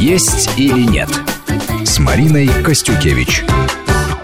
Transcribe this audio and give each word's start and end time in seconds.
«Есть 0.00 0.58
или 0.58 0.80
нет» 0.80 1.10
с 1.84 1.98
Мариной 1.98 2.48
Костюкевич. 2.64 3.44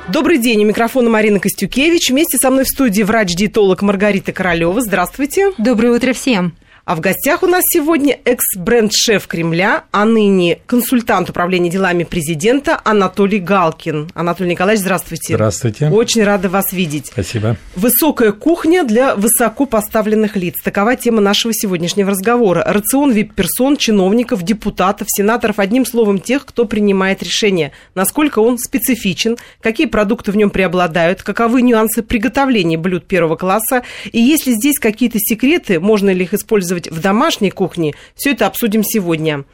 Добрый 0.09 0.39
день, 0.39 0.65
у 0.65 0.67
микрофона 0.67 1.11
Марина 1.11 1.39
Костюкевич. 1.39 2.09
Вместе 2.09 2.39
со 2.39 2.49
мной 2.49 2.65
в 2.65 2.69
студии 2.69 3.03
врач-диетолог 3.03 3.83
Маргарита 3.83 4.33
Королева. 4.33 4.81
Здравствуйте. 4.81 5.53
Доброе 5.59 5.93
утро 5.93 6.15
всем. 6.15 6.55
А 6.87 6.95
в 6.95 7.01
гостях 7.01 7.43
у 7.43 7.49
нас 7.49 7.65
сегодня 7.69 8.17
экс-бренд-шеф 8.25 9.27
Кремля, 9.27 9.87
а 9.91 10.05
ныне 10.05 10.61
консультант 10.67 11.29
управления 11.29 11.69
делами 11.69 12.05
президента 12.05 12.81
Анатолий 12.85 13.41
Галкин. 13.41 14.11
Анатолий 14.15 14.51
Николаевич, 14.51 14.83
здравствуйте. 14.83 15.35
Здравствуйте. 15.35 15.89
Очень 15.89 16.23
рада 16.23 16.49
вас 16.49 16.73
видеть. 16.73 17.07
Спасибо. 17.07 17.57
Высокая 17.75 18.31
кухня 18.31 18.85
для 18.85 19.17
высоко 19.17 19.67
поставленных 19.67 20.37
лиц. 20.37 20.55
Такова 20.63 20.95
тема 20.95 21.21
нашего 21.21 21.53
сегодняшнего 21.53 22.13
разговора. 22.13 22.63
Рацион 22.65 23.11
вип-персон, 23.11 23.77
чиновников, 23.79 24.45
депутатов, 24.45 25.09
сенаторов, 25.11 25.59
одним 25.59 25.87
словом, 25.87 26.21
тех, 26.21 26.47
кто 26.47 26.67
принимает 26.67 27.21
решения. 27.21 27.73
Насколько 27.97 28.39
он 28.39 28.59
специфичен, 28.59 29.39
какие 29.61 29.89
продукты 29.89 30.31
в 30.31 30.37
нем 30.37 30.51
преобладают, 30.51 31.25
каковы 31.25 31.63
нюансы 31.63 32.05
приготовления 32.05 32.79
блюд 32.79 33.09
первого 33.09 33.35
класса, 33.35 33.83
и 34.13 34.21
есть 34.21 34.47
ли 34.47 34.53
здесь 34.53 34.79
какие-то 34.79 35.19
секреты, 35.19 35.81
можно 35.81 36.11
ли 36.11 36.23
их 36.23 36.33
использовать 36.33 36.76
использовать 36.77 36.91
в 36.91 37.01
домашней 37.01 37.51
кухне, 37.51 37.95
все 38.15 38.33
это 38.33 38.47
обсудим 38.47 38.83
сегодня. 38.85 39.45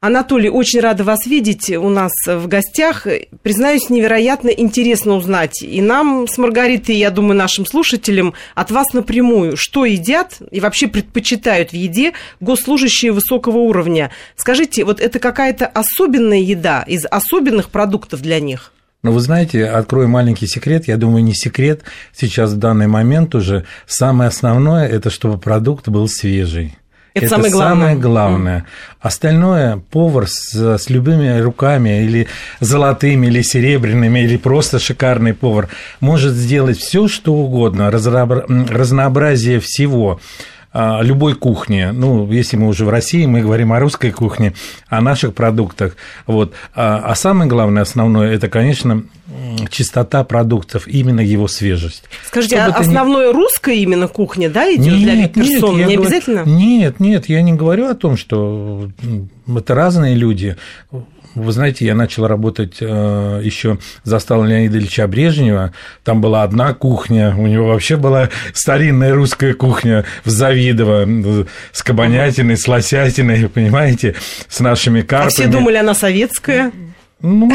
Анатолий, 0.00 0.50
очень 0.50 0.80
рада 0.80 1.02
вас 1.02 1.24
видеть 1.24 1.70
у 1.70 1.88
нас 1.88 2.12
в 2.26 2.46
гостях. 2.46 3.06
Признаюсь, 3.42 3.88
невероятно 3.88 4.50
интересно 4.50 5.14
узнать 5.14 5.62
и 5.62 5.80
нам 5.80 6.28
с 6.28 6.36
Маргаритой, 6.36 6.96
я 6.96 7.10
думаю, 7.10 7.38
нашим 7.38 7.64
слушателям 7.64 8.34
от 8.54 8.70
вас 8.70 8.92
напрямую, 8.92 9.56
что 9.56 9.86
едят 9.86 10.42
и 10.50 10.60
вообще 10.60 10.88
предпочитают 10.88 11.70
в 11.70 11.74
еде 11.74 12.12
госслужащие 12.40 13.12
высокого 13.12 13.58
уровня. 13.58 14.10
Скажите, 14.36 14.84
вот 14.84 15.00
это 15.00 15.18
какая-то 15.18 15.66
особенная 15.66 16.40
еда 16.40 16.84
из 16.86 17.06
особенных 17.06 17.70
продуктов 17.70 18.20
для 18.20 18.40
них? 18.40 18.72
Но 19.04 19.12
вы 19.12 19.20
знаете, 19.20 19.66
открою 19.66 20.08
маленький 20.08 20.46
секрет, 20.46 20.88
я 20.88 20.96
думаю, 20.96 21.22
не 21.22 21.34
секрет, 21.34 21.82
сейчас 22.16 22.52
в 22.52 22.56
данный 22.56 22.86
момент 22.86 23.34
уже 23.34 23.64
самое 23.86 24.28
основное, 24.28 24.88
это 24.88 25.10
чтобы 25.10 25.36
продукт 25.36 25.88
был 25.88 26.08
свежий. 26.08 26.78
Это, 27.12 27.26
это 27.26 27.34
самое 27.34 27.52
главное. 27.52 27.80
Самое 27.80 27.96
главное. 27.98 28.58
Mm. 28.58 28.64
Остальное 29.00 29.82
повар 29.90 30.26
с, 30.26 30.78
с 30.78 30.88
любыми 30.88 31.38
руками, 31.38 32.02
или 32.02 32.28
золотыми, 32.60 33.26
или 33.26 33.42
серебряными, 33.42 34.20
или 34.20 34.38
просто 34.38 34.78
шикарный 34.78 35.34
повар, 35.34 35.68
может 36.00 36.32
сделать 36.32 36.78
все, 36.78 37.06
что 37.06 37.34
угодно, 37.34 37.90
разнообразие 37.90 39.60
всего. 39.60 40.18
А, 40.76 41.00
любой 41.02 41.34
кухни. 41.34 41.90
Ну, 41.92 42.28
если 42.32 42.56
мы 42.56 42.66
уже 42.66 42.84
в 42.84 42.88
России, 42.88 43.24
мы 43.26 43.42
говорим 43.42 43.72
о 43.72 43.78
русской 43.78 44.10
кухне, 44.10 44.54
о 44.88 45.00
наших 45.00 45.32
продуктах. 45.32 45.96
Вот. 46.26 46.52
А, 46.74 47.00
а 47.06 47.14
самое 47.14 47.48
главное, 47.48 47.82
основное, 47.82 48.32
это, 48.32 48.48
конечно, 48.48 49.04
чистота 49.70 50.24
продуктов, 50.24 50.88
именно 50.88 51.20
его 51.20 51.46
свежесть. 51.46 52.02
Скажите, 52.26 52.56
Чтобы 52.56 52.76
а 52.76 52.80
основное 52.80 53.28
не... 53.28 53.32
русская 53.32 53.76
именно 53.76 54.08
кухня, 54.08 54.50
да, 54.50 54.68
идет 54.74 54.98
нет, 54.98 55.14
для 55.14 55.28
персон? 55.28 55.76
Нет, 55.76 55.86
не 55.86 55.94
говорю... 55.94 56.00
обязательно? 56.00 56.42
Нет, 56.44 56.98
нет, 56.98 57.28
я 57.28 57.42
не 57.42 57.52
говорю 57.52 57.86
о 57.86 57.94
том, 57.94 58.16
что 58.16 58.88
это 59.46 59.74
разные 59.76 60.16
люди. 60.16 60.56
Вы 61.34 61.52
знаете, 61.52 61.84
я 61.84 61.94
начал 61.94 62.26
работать 62.26 62.76
э, 62.80 63.40
еще 63.42 63.78
застал 64.04 64.44
Леонида 64.44 64.78
Ильича 64.78 65.06
Брежнева. 65.08 65.72
Там 66.04 66.20
была 66.20 66.42
одна 66.42 66.74
кухня, 66.74 67.34
у 67.36 67.46
него 67.46 67.68
вообще 67.68 67.96
была 67.96 68.30
старинная 68.52 69.14
русская 69.14 69.54
кухня 69.54 70.04
в 70.24 70.30
Завидово 70.30 71.06
с 71.72 71.82
кабанятиной, 71.82 72.56
с 72.56 72.68
лосятиной, 72.68 73.48
понимаете, 73.48 74.14
с 74.48 74.60
нашими 74.60 75.02
карпами. 75.02 75.28
А 75.28 75.30
все 75.30 75.46
думали, 75.48 75.76
она 75.76 75.94
советская? 75.94 76.72
Ну, 77.26 77.50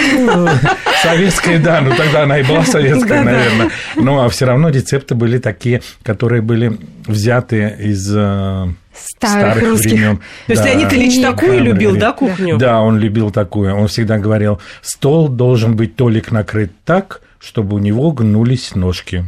советская, 1.03 1.59
да, 1.59 1.79
ну 1.81 1.95
тогда 1.95 2.23
она 2.23 2.39
и 2.39 2.43
была 2.43 2.63
советская, 2.63 3.23
наверное. 3.23 3.69
Ну, 3.95 4.19
а 4.19 4.27
все 4.29 4.45
равно 4.45 4.69
рецепты 4.69 5.13
были 5.13 5.37
такие, 5.37 5.83
которые 6.01 6.41
были 6.41 6.75
взяты 7.05 7.75
из 7.79 8.11
э, 8.11 8.67
старых, 8.95 9.53
старых 9.53 9.69
русских. 9.69 9.91
времен. 9.91 10.17
То 10.47 10.53
есть. 10.53 10.65
Леонид 10.65 10.91
Ильич 10.93 11.21
такую 11.21 11.59
любил, 11.59 11.95
да, 11.97 12.13
кухню? 12.13 12.57
Да, 12.57 12.81
он 12.81 12.97
любил 12.97 13.29
такую. 13.29 13.75
Он 13.75 13.87
всегда 13.87 14.17
говорил, 14.17 14.59
стол 14.81 15.29
должен 15.29 15.75
быть 15.75 15.95
толик 15.95 16.31
накрыт 16.31 16.71
так, 16.83 17.21
чтобы 17.37 17.75
у 17.75 17.79
него 17.79 18.11
гнулись 18.11 18.73
ножки. 18.73 19.23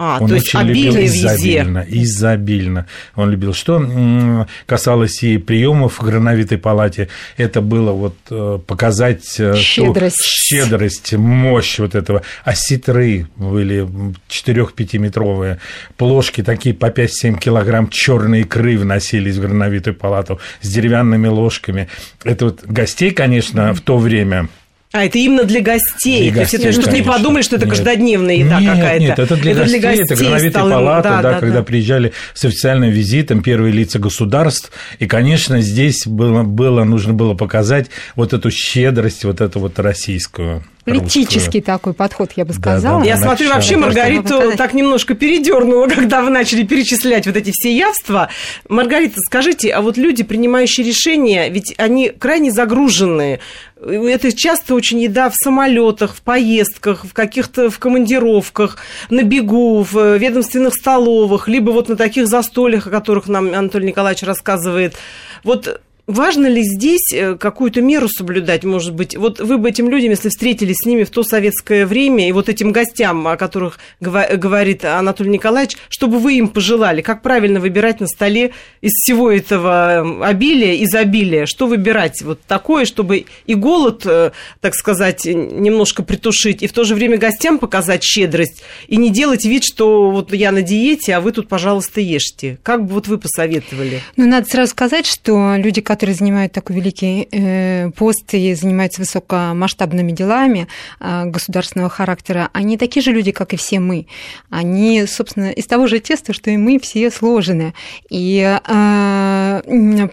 А, 0.00 0.18
он 0.20 0.28
то 0.28 0.36
есть 0.36 0.54
обилие 0.54 1.06
изобильно, 1.06 1.80
везде. 1.80 2.02
изобильно. 2.04 2.86
Он 3.16 3.30
любил. 3.30 3.52
Что 3.52 4.46
касалось 4.66 5.24
и 5.24 5.38
приемов 5.38 5.98
в 5.98 6.04
Грановитой 6.04 6.56
палате, 6.56 7.08
это 7.36 7.60
было 7.60 7.90
вот 7.90 8.14
э, 8.30 8.60
показать 8.64 9.24
щедрость, 9.56 10.16
ту 10.18 10.22
щедрость 10.24 11.14
мощь 11.14 11.80
вот 11.80 11.96
этого. 11.96 12.22
А 12.44 12.54
ситры 12.54 13.26
были 13.34 13.88
4-5-метровые, 14.28 15.58
плошки 15.96 16.44
такие 16.44 16.76
по 16.76 16.86
5-7 16.86 17.36
килограмм 17.40 17.88
черной 17.88 18.42
икры 18.42 18.78
вносились 18.78 19.34
в 19.34 19.40
Грановитую 19.40 19.96
палату 19.96 20.38
с 20.60 20.68
деревянными 20.68 21.26
ложками. 21.26 21.88
Это 22.22 22.44
вот 22.44 22.62
гостей, 22.64 23.10
конечно, 23.10 23.74
в 23.74 23.80
то 23.80 23.98
время 23.98 24.48
а, 24.90 25.04
это 25.04 25.18
именно 25.18 25.44
для 25.44 25.60
гостей. 25.60 26.30
Для 26.30 26.42
гостей, 26.42 26.58
То 26.58 26.68
есть, 26.68 26.80
чтобы 26.80 26.96
не 26.96 27.02
подумали, 27.02 27.42
что 27.42 27.56
это 27.56 27.66
нет. 27.66 27.74
каждодневная 27.74 28.36
еда 28.36 28.58
нет, 28.58 28.74
какая-то. 28.74 29.04
Нет, 29.04 29.18
это 29.18 29.36
для 29.36 29.52
это 29.52 29.60
гостей, 29.60 29.80
для 29.80 29.88
гостей 29.90 30.04
это 30.04 30.14
грановитая 30.16 30.50
столы... 30.50 30.70
палата, 30.70 31.08
да, 31.08 31.22
да, 31.22 31.32
да, 31.32 31.40
когда 31.40 31.58
да. 31.58 31.62
приезжали 31.62 32.12
с 32.32 32.44
официальным 32.46 32.90
визитом 32.90 33.42
первые 33.42 33.72
лица 33.72 33.98
государств. 33.98 34.72
И, 34.98 35.06
конечно, 35.06 35.60
здесь 35.60 36.06
было, 36.06 36.42
было, 36.42 36.84
нужно 36.84 37.12
было 37.12 37.34
показать 37.34 37.88
вот 38.16 38.32
эту 38.32 38.50
щедрость, 38.50 39.24
вот 39.24 39.42
эту 39.42 39.60
вот 39.60 39.78
российскую. 39.78 40.64
Политический 40.88 41.60
такой 41.60 41.92
подход, 41.92 42.30
я 42.36 42.44
бы 42.44 42.52
сказала. 42.52 42.98
Да, 42.98 43.04
да, 43.04 43.10
я 43.10 43.16
смотрю, 43.16 43.48
вообще 43.50 43.76
Маргариту 43.76 44.56
так 44.56 44.74
немножко 44.74 45.14
передернула, 45.14 45.86
когда 45.94 46.22
вы 46.22 46.30
начали 46.30 46.62
перечислять 46.62 47.26
вот 47.26 47.36
эти 47.36 47.50
все 47.52 47.74
явства. 47.76 48.28
Маргарита, 48.68 49.20
скажите, 49.26 49.70
а 49.70 49.80
вот 49.80 49.96
люди, 49.96 50.22
принимающие 50.22 50.86
решения, 50.86 51.48
ведь 51.48 51.74
они 51.78 52.10
крайне 52.10 52.50
загружены. 52.50 53.40
Это 53.80 54.32
часто 54.32 54.74
очень 54.74 55.00
еда 55.00 55.30
в 55.30 55.34
самолетах, 55.36 56.14
в 56.14 56.22
поездках, 56.22 57.04
в 57.04 57.12
каких-то 57.12 57.70
в 57.70 57.78
командировках, 57.78 58.78
на 59.08 59.22
бегу, 59.22 59.82
в 59.82 60.16
ведомственных 60.16 60.74
столовых, 60.74 61.48
либо 61.48 61.70
вот 61.70 61.88
на 61.88 61.96
таких 61.96 62.26
застольях, 62.26 62.86
о 62.86 62.90
которых 62.90 63.28
нам 63.28 63.54
Анатолий 63.54 63.88
Николаевич 63.88 64.24
рассказывает. 64.24 64.96
Вот 65.44 65.80
Важно 66.08 66.46
ли 66.46 66.62
здесь 66.62 67.12
э, 67.12 67.34
какую-то 67.34 67.82
меру 67.82 68.08
соблюдать, 68.08 68.64
может 68.64 68.94
быть? 68.94 69.14
Вот 69.14 69.40
вы 69.40 69.58
бы 69.58 69.68
этим 69.68 69.90
людям, 69.90 70.08
если 70.08 70.30
встретились 70.30 70.76
с 70.82 70.86
ними 70.86 71.04
в 71.04 71.10
то 71.10 71.22
советское 71.22 71.84
время, 71.84 72.26
и 72.26 72.32
вот 72.32 72.48
этим 72.48 72.72
гостям, 72.72 73.28
о 73.28 73.36
которых 73.36 73.78
говорит 74.00 74.86
Анатолий 74.86 75.28
Николаевич, 75.28 75.76
чтобы 75.90 76.18
вы 76.18 76.38
им 76.38 76.48
пожелали, 76.48 77.02
как 77.02 77.20
правильно 77.20 77.60
выбирать 77.60 78.00
на 78.00 78.06
столе 78.06 78.52
из 78.80 78.92
всего 78.92 79.30
этого 79.30 80.26
обилия, 80.26 80.82
изобилия, 80.82 81.44
что 81.44 81.66
выбирать 81.66 82.22
вот 82.22 82.40
такое, 82.40 82.86
чтобы 82.86 83.26
и 83.44 83.54
голод, 83.54 84.06
э, 84.06 84.30
так 84.62 84.74
сказать, 84.76 85.26
немножко 85.26 86.02
притушить, 86.02 86.62
и 86.62 86.68
в 86.68 86.72
то 86.72 86.84
же 86.84 86.94
время 86.94 87.18
гостям 87.18 87.58
показать 87.58 88.02
щедрость, 88.02 88.62
и 88.86 88.96
не 88.96 89.10
делать 89.10 89.44
вид, 89.44 89.62
что 89.62 90.10
вот 90.10 90.32
я 90.32 90.52
на 90.52 90.62
диете, 90.62 91.16
а 91.16 91.20
вы 91.20 91.32
тут, 91.32 91.48
пожалуйста, 91.48 92.00
ешьте. 92.00 92.58
Как 92.62 92.86
бы 92.86 92.94
вот 92.94 93.08
вы 93.08 93.18
посоветовали? 93.18 94.00
Ну, 94.16 94.26
надо 94.26 94.48
сразу 94.48 94.70
сказать, 94.70 95.04
что 95.04 95.56
люди, 95.58 95.82
которые 95.82 95.97
которые 95.98 96.14
занимают 96.14 96.52
такой 96.52 96.76
великий 96.76 97.26
э, 97.32 97.90
пост 97.90 98.32
и 98.32 98.54
занимаются 98.54 99.00
высокомасштабными 99.00 100.12
делами 100.12 100.68
э, 101.00 101.24
государственного 101.24 101.90
характера, 101.90 102.50
они 102.52 102.76
такие 102.78 103.02
же 103.02 103.10
люди, 103.10 103.32
как 103.32 103.52
и 103.52 103.56
все 103.56 103.80
мы. 103.80 104.06
Они, 104.48 105.04
собственно, 105.06 105.50
из 105.50 105.66
того 105.66 105.88
же 105.88 105.98
теста, 105.98 106.32
что 106.32 106.52
и 106.52 106.56
мы 106.56 106.78
все 106.78 107.10
сложены. 107.10 107.74
И 108.10 108.38
э, 108.40 109.60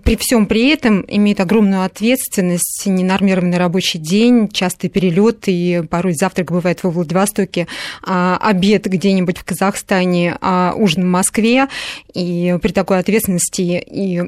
при 0.03 0.15
всем 0.15 0.47
при 0.47 0.69
этом 0.69 1.05
имеют 1.07 1.39
огромную 1.39 1.83
ответственность, 1.83 2.81
ненормированный 2.87 3.59
рабочий 3.59 3.99
день, 3.99 4.49
частый 4.49 4.89
перелет, 4.89 5.43
и 5.45 5.83
порой 5.87 6.13
завтрак 6.13 6.51
бывает 6.51 6.81
во 6.81 6.89
Владивостоке, 6.89 7.67
а 8.01 8.39
обед 8.41 8.87
где-нибудь 8.87 9.37
в 9.37 9.43
Казахстане, 9.43 10.35
а 10.41 10.73
ужин 10.75 11.03
в 11.03 11.11
Москве. 11.11 11.67
И 12.15 12.57
при 12.59 12.71
такой 12.71 12.97
ответственности 12.97 13.83
и 13.85 14.23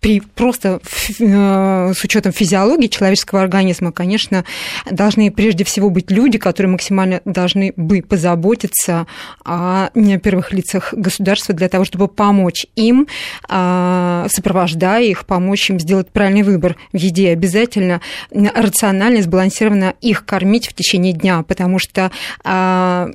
при 0.00 0.20
просто 0.20 0.80
э, 1.18 1.92
с 1.94 2.04
учетом 2.04 2.32
физиологии 2.32 2.86
человеческого 2.86 3.42
организма, 3.42 3.92
конечно, 3.92 4.44
должны 4.90 5.30
прежде 5.30 5.64
всего 5.64 5.90
быть 5.90 6.10
люди, 6.10 6.38
которые 6.38 6.70
максимально 6.70 7.20
должны 7.24 7.72
бы 7.76 8.02
позаботиться 8.02 9.06
о 9.44 9.88
первых 10.22 10.52
лицах 10.52 10.94
государства 10.94 11.54
для 11.54 11.68
того, 11.68 11.84
чтобы 11.84 12.08
помочь 12.08 12.66
им, 12.76 13.06
а, 13.48 14.26
сопровождая 14.30 15.04
их, 15.04 15.26
помочь 15.26 15.70
им 15.70 15.80
сделать 15.80 16.10
правильный 16.10 16.42
выбор 16.42 16.76
в 16.92 16.96
еде. 16.96 17.30
Обязательно 17.30 18.00
рационально, 18.30 19.22
сбалансированно 19.22 19.94
их 20.00 20.24
кормить 20.24 20.68
в 20.68 20.74
течение 20.74 21.12
дня, 21.12 21.42
потому 21.42 21.78
что 21.78 22.10
а, 22.44 23.08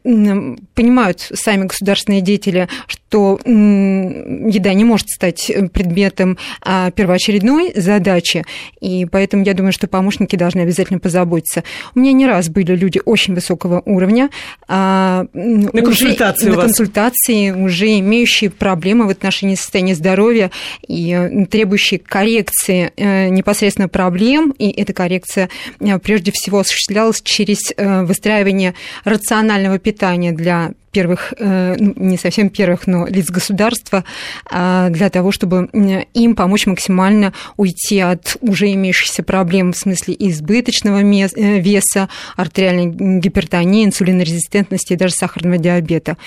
понимают 0.73 1.27
сами 1.33 1.65
государственные 1.65 2.21
деятели, 2.21 2.67
что 2.87 3.02
что 3.13 3.37
еда 3.45 4.73
не 4.73 4.83
может 4.83 5.07
стать 5.07 5.51
предметом 5.71 6.39
а, 6.61 6.89
первоочередной 6.89 7.71
задачи, 7.75 8.43
и 8.81 9.05
поэтому 9.05 9.43
я 9.43 9.53
думаю, 9.53 9.71
что 9.71 9.87
помощники 9.87 10.35
должны 10.35 10.61
обязательно 10.61 10.97
позаботиться. 10.97 11.63
У 11.93 11.99
меня 11.99 12.11
не 12.13 12.25
раз 12.25 12.49
были 12.49 12.75
люди 12.75 12.99
очень 13.05 13.35
высокого 13.35 13.83
уровня. 13.85 14.31
А, 14.67 15.27
на 15.31 15.81
консультации 15.83 16.49
На 16.49 16.55
консультации, 16.55 17.51
уже 17.51 17.99
имеющие 17.99 18.49
проблемы 18.49 19.05
в 19.05 19.09
отношении 19.09 19.53
состояния 19.53 19.93
здоровья 19.93 20.49
и 20.87 21.45
требующие 21.51 21.99
коррекции 21.99 22.93
э, 22.95 23.29
непосредственно 23.29 23.89
проблем, 23.89 24.55
и 24.57 24.71
эта 24.71 24.93
коррекция 24.93 25.49
э, 25.79 25.99
прежде 25.99 26.31
всего 26.33 26.59
осуществлялась 26.59 27.21
через 27.21 27.59
э, 27.77 28.03
выстраивание 28.05 28.73
рационального 29.03 29.77
питания 29.77 30.31
для 30.31 30.71
первых, 30.93 31.33
э, 31.37 31.75
ну, 31.77 31.93
не 31.97 32.17
совсем 32.17 32.49
первых, 32.49 32.87
но 32.87 33.07
лиц 33.07 33.29
государства, 33.29 34.05
а, 34.49 34.89
для 34.89 35.09
того, 35.09 35.31
чтобы 35.31 35.69
им 36.13 36.35
помочь 36.35 36.67
максимально 36.67 37.33
уйти 37.57 37.99
от 37.99 38.37
уже 38.39 38.71
имеющихся 38.71 39.23
проблем 39.23 39.73
в 39.73 39.77
смысле 39.77 40.15
избыточного 40.17 40.99
э, 40.99 41.59
веса, 41.59 42.07
артериальной 42.37 43.19
гипертонии, 43.19 43.85
инсулинорезистентности 43.85 44.93
и 44.93 44.95
даже 44.95 45.13
сахарного 45.15 45.57
диабета. 45.57 46.17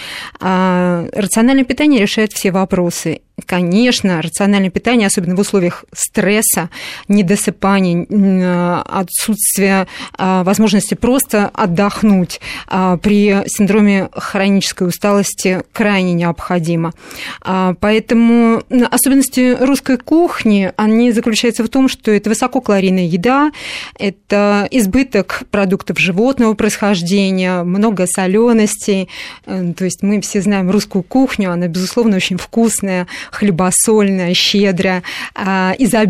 А, 0.40 1.06
рациональное 1.12 1.64
питание 1.64 2.00
решает 2.00 2.32
все 2.32 2.50
вопросы. 2.50 3.20
Конечно, 3.44 4.22
рациональное 4.22 4.70
питание, 4.70 5.08
особенно 5.08 5.36
в 5.36 5.40
условиях 5.40 5.84
стресса, 5.92 6.70
недосыпания, 7.06 8.06
э, 8.08 8.82
отсутствия 8.86 9.86
а, 10.16 10.42
возможности 10.42 10.94
просто 10.94 11.50
отдохнуть 11.52 12.40
при 13.02 13.46
синдроме 13.46 14.08
хронической 14.12 14.88
усталости 14.88 15.62
крайне 15.72 16.14
необходимо. 16.14 16.92
Поэтому 17.42 18.62
особенности 18.90 19.56
русской 19.60 19.98
кухни, 19.98 20.72
они 20.76 21.12
заключаются 21.12 21.64
в 21.64 21.68
том, 21.68 21.88
что 21.88 22.10
это 22.10 22.30
высококалорийная 22.30 23.04
еда, 23.04 23.50
это 23.98 24.66
избыток 24.70 25.42
продуктов 25.50 25.98
животного 25.98 26.54
происхождения, 26.54 27.62
много 27.62 28.06
соленостей. 28.06 29.08
Э, 29.46 29.72
то 29.76 29.84
есть 29.84 30.02
мы 30.02 30.20
все 30.20 30.40
знаем 30.40 30.70
русскую 30.70 31.02
кухню, 31.02 31.52
она, 31.52 31.68
безусловно, 31.68 32.16
очень 32.16 32.36
вкусная, 32.36 33.06
хлебосольная, 33.30 34.34
щедрая, 34.34 35.02
а, 35.34 35.74
изоб... 35.78 36.08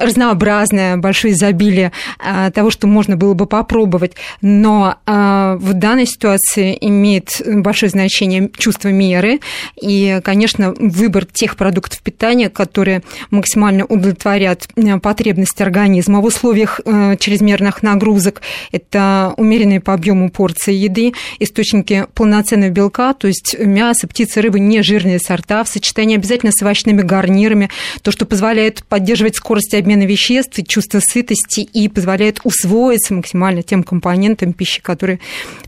разнообразная, 0.00 0.96
большое 0.96 1.34
изобилие 1.34 1.92
а, 2.18 2.50
того, 2.50 2.70
что 2.70 2.86
можно 2.86 3.16
было 3.16 3.34
бы 3.34 3.46
попробовать. 3.46 4.12
Но 4.42 4.96
в 5.06 5.72
данной 5.74 6.06
ситуации 6.06 6.76
имеет 6.80 7.40
большое 7.44 7.90
значение 7.90 8.50
чувство 8.56 8.88
меры. 8.88 9.40
И, 9.80 10.20
конечно, 10.24 10.74
выбор 10.78 11.24
тех 11.24 11.56
продуктов 11.56 12.00
питания, 12.00 12.50
которые 12.50 13.02
максимально 13.30 13.84
удовлетворят 13.84 14.68
э, 14.76 14.98
потребности 14.98 15.62
организма 15.62 16.20
в 16.20 16.24
условиях 16.24 16.80
э, 16.84 17.16
чрезмерных 17.18 17.82
нагрузок. 17.82 18.42
Это 18.72 19.34
умеренные 19.36 19.80
по 19.80 19.94
объему 19.94 20.30
порции 20.30 20.74
еды, 20.74 21.12
источники 21.38 22.06
полноценного 22.14 22.70
белка, 22.70 23.14
то 23.14 23.28
есть 23.28 23.56
мясо, 23.58 24.06
птица, 24.06 24.42
рыба, 24.42 24.58
нежирные 24.58 25.18
сорта, 25.18 25.64
в 25.64 25.68
сочетании 25.68 26.16
обязательно 26.16 26.37
с 26.46 26.62
овощными 26.62 27.02
гарнирами, 27.02 27.70
то, 28.02 28.10
что 28.10 28.26
позволяет 28.26 28.84
поддерживать 28.84 29.36
скорость 29.36 29.74
обмена 29.74 30.04
веществ, 30.04 30.58
чувство 30.66 31.00
сытости 31.00 31.60
и 31.60 31.88
позволяет 31.88 32.40
усвоиться 32.44 33.14
максимально 33.14 33.62
тем 33.62 33.82
компонентам 33.82 34.52
пищи, 34.52 34.80
которые 34.80 35.20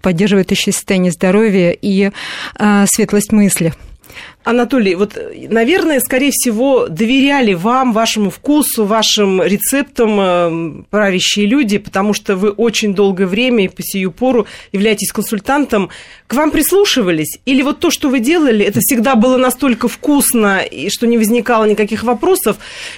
поддерживают 0.03 0.51
еще 0.51 0.73
состояние 0.73 1.13
здоровья 1.13 1.71
и 1.71 2.11
э, 2.59 2.85
светлость 2.87 3.33
мысли. 3.33 3.73
Анатолий, 4.51 4.97
вот, 4.97 5.17
наверное, 5.49 6.01
скорее 6.01 6.33
всего, 6.33 6.89
доверяли 6.89 7.55
вам, 7.55 7.93
вашему 7.93 8.31
вкусу, 8.31 8.85
вашим 8.85 9.41
рецептам 9.41 10.21
э, 10.21 10.83
правящие 10.91 11.47
люди, 11.47 11.79
потому 11.79 12.15
что 12.15 12.35
вы 12.35 12.51
очень 12.51 12.93
долгое 12.93 13.27
время 13.27 13.67
и 13.67 13.69
по 13.69 13.81
сию 13.81 14.11
пору 14.11 14.49
являетесь 14.73 15.13
консультантом. 15.13 15.91
К 16.27 16.35
вам 16.35 16.51
прислушивались? 16.51 17.39
Или 17.47 17.63
вот 17.63 17.79
то, 17.79 17.91
что 17.91 18.09
вы 18.09 18.19
делали, 18.19 18.65
это 18.65 18.81
всегда 18.81 19.15
было 19.15 19.37
настолько 19.37 19.87
вкусно, 19.87 20.59
и 20.59 20.91
что 20.91 21.07
не 21.07 21.17
возникало 21.17 21.65
никаких 21.67 22.03
вопросов? 22.03 22.57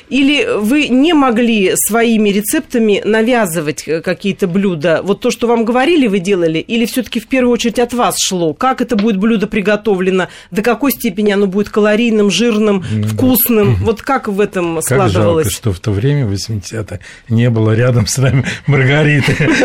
Или 0.09 0.49
вы 0.57 0.89
не 0.89 1.13
могли 1.13 1.73
своими 1.77 2.31
рецептами 2.31 3.03
навязывать 3.05 3.87
э, 3.87 4.01
какие-то 4.01 4.47
блюда? 4.47 5.03
Вот 5.03 5.21
то, 5.21 5.31
что 5.31 5.47
вам 5.47 5.67
говорили, 5.67 6.07
вы 6.07 6.19
делали? 6.19 6.61
Или 6.61 6.87
все-таки 6.87 7.21
в 7.21 7.27
первую 7.27 7.53
очередь 7.53 7.79
от 7.79 7.93
вас 7.93 8.17
шло? 8.19 8.55
Как 8.55 8.81
это 8.81 8.97
будет 8.97 9.19
блюдо 9.19 9.47
приготовлено? 9.47 10.29
До 10.51 10.63
какой 10.63 10.93
степени 10.93 11.33
оно 11.33 11.42
будет 11.47 11.69
калорийным, 11.69 12.31
жирным, 12.31 12.85
ну, 12.91 13.07
вкусным. 13.07 13.77
Да. 13.77 13.85
Вот 13.85 14.03
как 14.03 14.29
в 14.29 14.41
этом 14.41 14.77
как 14.77 14.85
складывалось? 14.85 15.47
Жалко, 15.47 15.57
что 15.57 15.73
в 15.73 15.81
то 15.81 15.91
время, 15.91 16.27
в 16.27 16.33
80-е, 16.33 17.01
не 17.29 17.51
было 17.51 17.73
рядом 17.75 18.07
с 18.07 18.19
нами 18.19 18.45
Маргариты. 18.67 19.37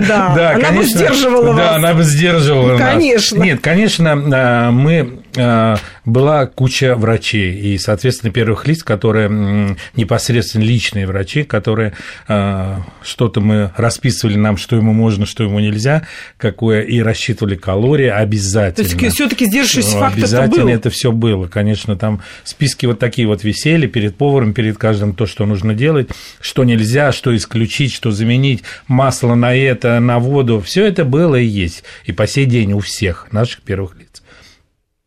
Да, 0.00 0.34
да. 0.34 0.50
Она 0.54 0.72
бы 0.72 0.84
сдерживала 0.84 1.46
вас. 1.48 1.56
Да, 1.56 1.74
она 1.76 1.94
бы 1.94 2.02
сдерживала 2.04 2.76
нас. 2.76 2.80
Конечно. 2.80 3.42
Нет, 3.42 3.60
конечно, 3.60 4.12
а, 4.12 4.70
мы 4.70 5.19
была 5.34 6.46
куча 6.46 6.94
врачей, 6.96 7.54
и, 7.54 7.78
соответственно, 7.78 8.32
первых 8.32 8.66
лиц, 8.66 8.82
которые 8.82 9.76
непосредственно 9.94 10.62
личные 10.62 11.06
врачи, 11.06 11.44
которые 11.44 11.94
а, 12.28 12.82
что-то 13.02 13.40
мы 13.40 13.72
расписывали 13.76 14.36
нам, 14.36 14.56
что 14.56 14.76
ему 14.76 14.92
можно, 14.92 15.26
что 15.26 15.44
ему 15.44 15.60
нельзя, 15.60 16.06
какое, 16.36 16.82
и 16.82 17.00
рассчитывали 17.00 17.56
калории 17.56 18.08
обязательно. 18.08 18.88
То 18.88 18.94
есть, 19.04 19.14
все-таки 19.14 19.46
сдерживающий 19.46 19.92
фактор 19.92 20.18
Обязательно 20.18 20.64
был. 20.64 20.68
это 20.68 20.90
все 20.90 21.12
было, 21.12 21.46
конечно, 21.46 21.96
там 21.96 22.22
списки 22.44 22.86
вот 22.86 22.98
такие 22.98 23.28
вот 23.28 23.44
висели 23.44 23.86
перед 23.86 24.16
поваром, 24.16 24.52
перед 24.52 24.78
каждым 24.78 25.14
то, 25.14 25.26
что 25.26 25.46
нужно 25.46 25.74
делать, 25.74 26.10
что 26.40 26.64
нельзя, 26.64 27.12
что 27.12 27.34
исключить, 27.36 27.92
что 27.92 28.10
заменить, 28.10 28.62
масло 28.86 29.34
на 29.34 29.54
это, 29.54 30.00
на 30.00 30.18
воду, 30.18 30.60
все 30.60 30.86
это 30.86 31.04
было 31.04 31.36
и 31.36 31.46
есть, 31.46 31.84
и 32.04 32.12
по 32.12 32.26
сей 32.26 32.46
день 32.46 32.72
у 32.72 32.80
всех 32.80 33.28
наших 33.32 33.62
первых 33.62 33.96
лиц. 33.96 34.22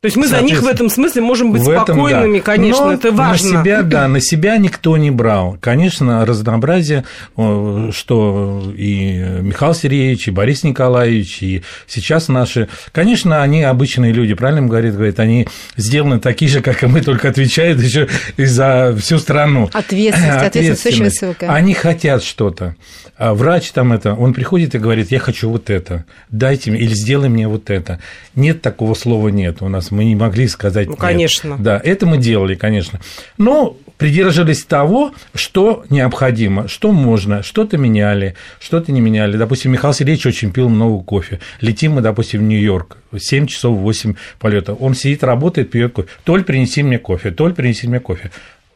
То 0.04 0.08
есть 0.08 0.18
мы 0.18 0.28
за 0.28 0.42
них 0.42 0.62
в 0.62 0.68
этом 0.68 0.90
смысле 0.90 1.22
можем 1.22 1.54
быть 1.54 1.62
этом, 1.62 1.86
спокойными, 1.86 2.40
да. 2.40 2.44
конечно, 2.44 2.88
Но 2.88 2.92
это 2.92 3.14
важно. 3.14 3.54
На 3.54 3.62
себя, 3.62 3.84
да, 3.84 4.10
на 4.10 4.20
себя 4.20 4.58
никто 4.58 4.98
не 4.98 5.12
брал. 5.12 5.58
Конечно, 5.62 6.26
разнообразие, 6.26 7.06
что 7.38 8.74
и 8.76 9.14
Михаил 9.40 9.74
Сергеевич, 9.74 10.28
и 10.28 10.32
Борис 10.32 10.64
Николаевич, 10.64 11.42
и 11.42 11.64
сейчас 11.88 12.28
наши, 12.28 12.68
конечно, 12.92 13.42
они 13.44 13.64
обычные 13.64 14.12
люди, 14.12 14.34
правильно 14.34 14.68
говорит, 14.68 14.94
говорит, 14.94 15.22
они 15.22 15.48
сделаны 15.78 16.20
такие 16.20 16.52
же, 16.52 16.60
как 16.60 16.84
и 16.84 16.88
мы, 16.88 17.00
только 17.00 17.30
отвечают 17.30 17.80
еще 17.80 18.10
и 18.36 18.44
за 18.44 18.94
всю 19.00 19.20
страну. 19.20 19.70
Ответственность, 19.72 20.48
ответственность 20.48 20.86
очень 20.86 21.04
высокая. 21.06 21.50
Они 21.50 21.74
хотят 21.74 22.26
что-то. 22.26 22.76
А 23.16 23.34
врач 23.34 23.72
там 23.72 23.94
это, 23.94 24.16
он 24.16 24.34
приходит 24.34 24.76
и 24.76 24.80
говорит, 24.80 25.12
я 25.12 25.20
хочу 25.20 25.50
вот 25.50 25.70
это, 25.70 26.04
дайте 26.30 26.72
мне, 26.72 26.82
или 26.82 26.94
сделай 26.94 27.30
мне 27.30 27.48
вот 27.48 27.70
это. 27.70 28.02
Нет 28.36 28.62
такого 28.62 28.96
слова 28.96 29.30
нет 29.30 29.62
у 29.62 29.70
нас 29.70 29.93
мы 29.94 30.06
не 30.06 30.16
могли 30.16 30.48
сказать 30.48 30.88
Ну, 30.88 30.96
конечно. 30.96 31.50
Нет. 31.54 31.62
Да, 31.62 31.82
это 31.84 32.06
мы 32.06 32.18
делали, 32.18 32.56
конечно. 32.56 33.00
Но 33.38 33.78
придерживались 33.98 34.64
того, 34.64 35.14
что 35.34 35.86
необходимо, 35.90 36.68
что 36.68 36.92
можно, 36.92 37.44
что-то 37.44 37.78
меняли, 37.78 38.36
что-то 38.60 38.92
не 38.92 39.00
меняли. 39.02 39.38
Допустим, 39.38 39.72
Михаил 39.72 39.94
Сергеевич 39.94 40.26
очень 40.26 40.52
пил 40.52 40.70
много 40.70 41.04
кофе. 41.04 41.40
Летим 41.62 41.94
мы, 41.94 42.02
допустим, 42.02 42.42
в 42.42 42.44
Нью-Йорк, 42.44 42.98
7 43.18 43.48
часов 43.48 43.78
8 43.78 44.16
полета. 44.40 44.74
Он 44.74 44.94
сидит, 44.94 45.24
работает, 45.24 45.72
пьет 45.72 45.94
кофе. 45.94 46.10
Толь, 46.24 46.44
принеси 46.44 46.84
мне 46.84 47.00
кофе, 47.00 47.32
Толь, 47.32 47.54
принеси 47.54 47.88
мне 47.88 48.00
кофе. 48.00 48.32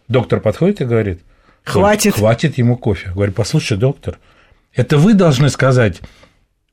Доктор 0.07 0.39
подходит 0.39 0.81
и 0.81 0.85
говорит, 0.85 1.21
хватит. 1.63 2.15
Хватит 2.15 2.57
ему 2.57 2.77
кофе. 2.77 3.11
Говорю, 3.13 3.33
послушай, 3.33 3.77
доктор, 3.77 4.19
это 4.73 4.97
вы 4.97 5.13
должны 5.13 5.49
сказать 5.49 5.99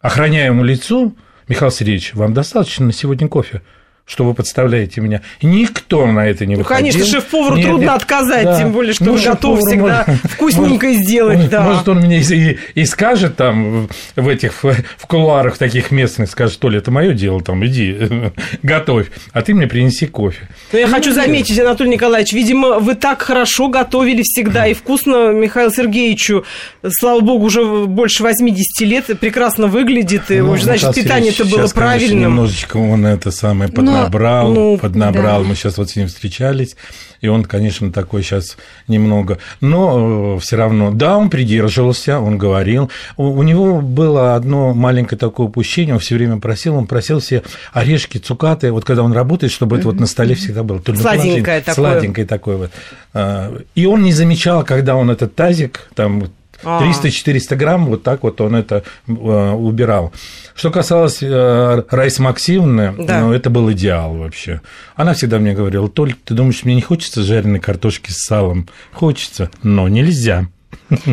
охраняемому 0.00 0.64
лицу, 0.64 1.16
Михаил 1.48 1.70
Сергеевич, 1.70 2.14
вам 2.14 2.34
достаточно 2.34 2.86
на 2.86 2.92
сегодня 2.92 3.26
кофе 3.26 3.62
что 4.06 4.25
вы 4.25 4.34
подставляете 4.34 5.00
меня. 5.00 5.23
Никто 5.40 6.06
на 6.06 6.26
это 6.26 6.44
не 6.44 6.56
ну, 6.56 6.62
выходил. 6.62 6.87
Ну, 6.87 6.92
конечно, 6.92 7.11
шеф-повару 7.11 7.61
трудно 7.61 7.84
нет, 7.84 7.90
отказать, 7.90 8.44
да. 8.44 8.58
тем 8.58 8.73
более, 8.73 8.92
что 8.92 9.04
ну, 9.04 9.14
он 9.14 9.23
готов 9.23 9.58
всегда 9.61 10.04
может, 10.06 10.23
вкусненько 10.30 10.87
может, 10.87 11.02
сделать. 11.02 11.37
Может, 11.37 11.50
да. 11.50 11.62
может, 11.62 11.88
он 11.88 11.99
мне 12.00 12.20
и, 12.20 12.58
и 12.75 12.84
скажет 12.84 13.37
там 13.37 13.88
в 14.14 14.28
этих 14.28 14.62
в 14.62 15.06
кулуарах 15.06 15.56
таких 15.56 15.90
местных, 15.90 16.30
скажет, 16.30 16.58
то 16.58 16.68
ли 16.68 16.78
это 16.78 16.90
мое 16.90 17.14
дело, 17.14 17.40
там, 17.42 17.64
иди, 17.64 17.96
готовь, 18.62 19.11
а 19.32 19.40
ты 19.40 19.54
мне 19.54 19.66
принеси 19.66 20.06
кофе. 20.06 20.49
Но 20.73 20.78
я 20.78 20.87
ну, 20.87 20.94
хочу 20.94 21.12
заметить, 21.12 21.58
Анатолий 21.58 21.90
Николаевич, 21.90 22.34
видимо, 22.34 22.80
вы 22.80 22.96
так 22.96 23.23
хорошо 23.23 23.68
готовили 23.68 24.23
всегда 24.23 24.66
и 24.66 24.75
вкусно 24.75 25.32
Михаилу 25.32 25.73
Сергеевичу, 25.73 26.44
слава 26.88 27.20
богу, 27.20 27.46
уже 27.46 27.64
больше 27.87 28.23
80 28.23 28.80
лет, 28.87 29.06
прекрасно 29.18 29.66
выглядит, 29.66 30.30
и, 30.30 30.40
ну, 30.40 30.58
значит, 30.58 30.94
питание 30.94 31.32
это 31.32 31.46
было 31.46 31.66
правильным. 31.68 32.11
Конечно, 32.11 32.14
немножечко 32.18 32.76
он 32.76 33.06
это 33.06 33.30
самое 33.30 33.70
ну, 33.75 33.93
поднабрал, 33.94 34.52
ну, 34.52 34.78
поднабрал. 34.78 35.42
да. 35.42 35.48
Мы 35.48 35.54
сейчас 35.54 35.78
вот 35.78 35.90
с 35.90 35.96
ним 35.96 36.08
встречались, 36.08 36.76
и 37.20 37.28
он, 37.28 37.44
конечно, 37.44 37.92
такой 37.92 38.22
сейчас 38.22 38.56
немного, 38.88 39.38
но 39.60 40.38
все 40.38 40.56
равно, 40.56 40.90
да, 40.90 41.16
он 41.16 41.30
придерживался, 41.30 42.20
он 42.20 42.38
говорил. 42.38 42.90
У, 43.16 43.24
у 43.24 43.42
него 43.42 43.80
было 43.80 44.34
одно 44.34 44.74
маленькое 44.74 45.18
такое 45.18 45.46
упущение, 45.46 45.94
он 45.94 46.00
все 46.00 46.16
время 46.16 46.38
просил, 46.38 46.76
он 46.76 46.86
просил 46.86 47.20
все 47.20 47.42
орешки, 47.72 48.18
цукаты, 48.18 48.72
вот 48.72 48.84
когда 48.84 49.02
он 49.02 49.12
работает, 49.12 49.52
чтобы 49.52 49.78
это 49.78 49.86
вот 49.86 50.00
на 50.00 50.06
столе 50.06 50.34
всегда 50.34 50.62
было. 50.62 50.82
Сладенькое 50.84 51.60
такое. 51.60 51.74
Сладенькое 51.74 52.26
такое 52.26 52.56
вот. 52.56 52.70
А, 53.12 53.56
и 53.74 53.86
он 53.86 54.02
не 54.02 54.12
замечал, 54.12 54.64
когда 54.64 54.96
он 54.96 55.10
этот 55.10 55.34
тазик, 55.34 55.88
там 55.94 56.24
300-400 56.64 57.40
а. 57.50 57.56
грамм, 57.56 57.87
вот 57.87 58.02
так 58.02 58.23
вот 58.23 58.40
он 58.40 58.56
это 58.56 58.83
э, 59.06 59.12
убирал. 59.12 60.12
Что 60.54 60.71
касалось 60.71 61.18
э, 61.23 61.83
Раисы 61.90 62.23
Максимовны, 62.23 62.94
да. 62.99 63.21
ну, 63.21 63.33
это 63.33 63.50
был 63.50 63.71
идеал 63.73 64.14
вообще. 64.14 64.61
Она 64.97 65.14
всегда 65.14 65.38
мне 65.38 65.52
говорила, 65.52 65.88
Толь, 65.88 66.14
ты 66.25 66.35
думаешь, 66.35 66.64
мне 66.64 66.75
не 66.75 66.83
хочется 66.83 67.23
жареной 67.23 67.61
картошки 67.61 68.11
с 68.11 68.25
салом? 68.25 68.68
Хочется, 68.92 69.50
но 69.62 69.88
нельзя. 69.88 70.47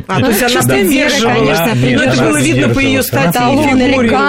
А, 0.08 0.20
то 0.20 0.27
есть 0.27 0.43
она 0.43 0.84
сдерживала, 0.84 1.34
конечно. 1.34 1.75
Нет, 1.75 2.01
это 2.01 2.24
было 2.24 2.41
видно 2.41 2.74
по 2.74 2.79
ее 2.79 3.01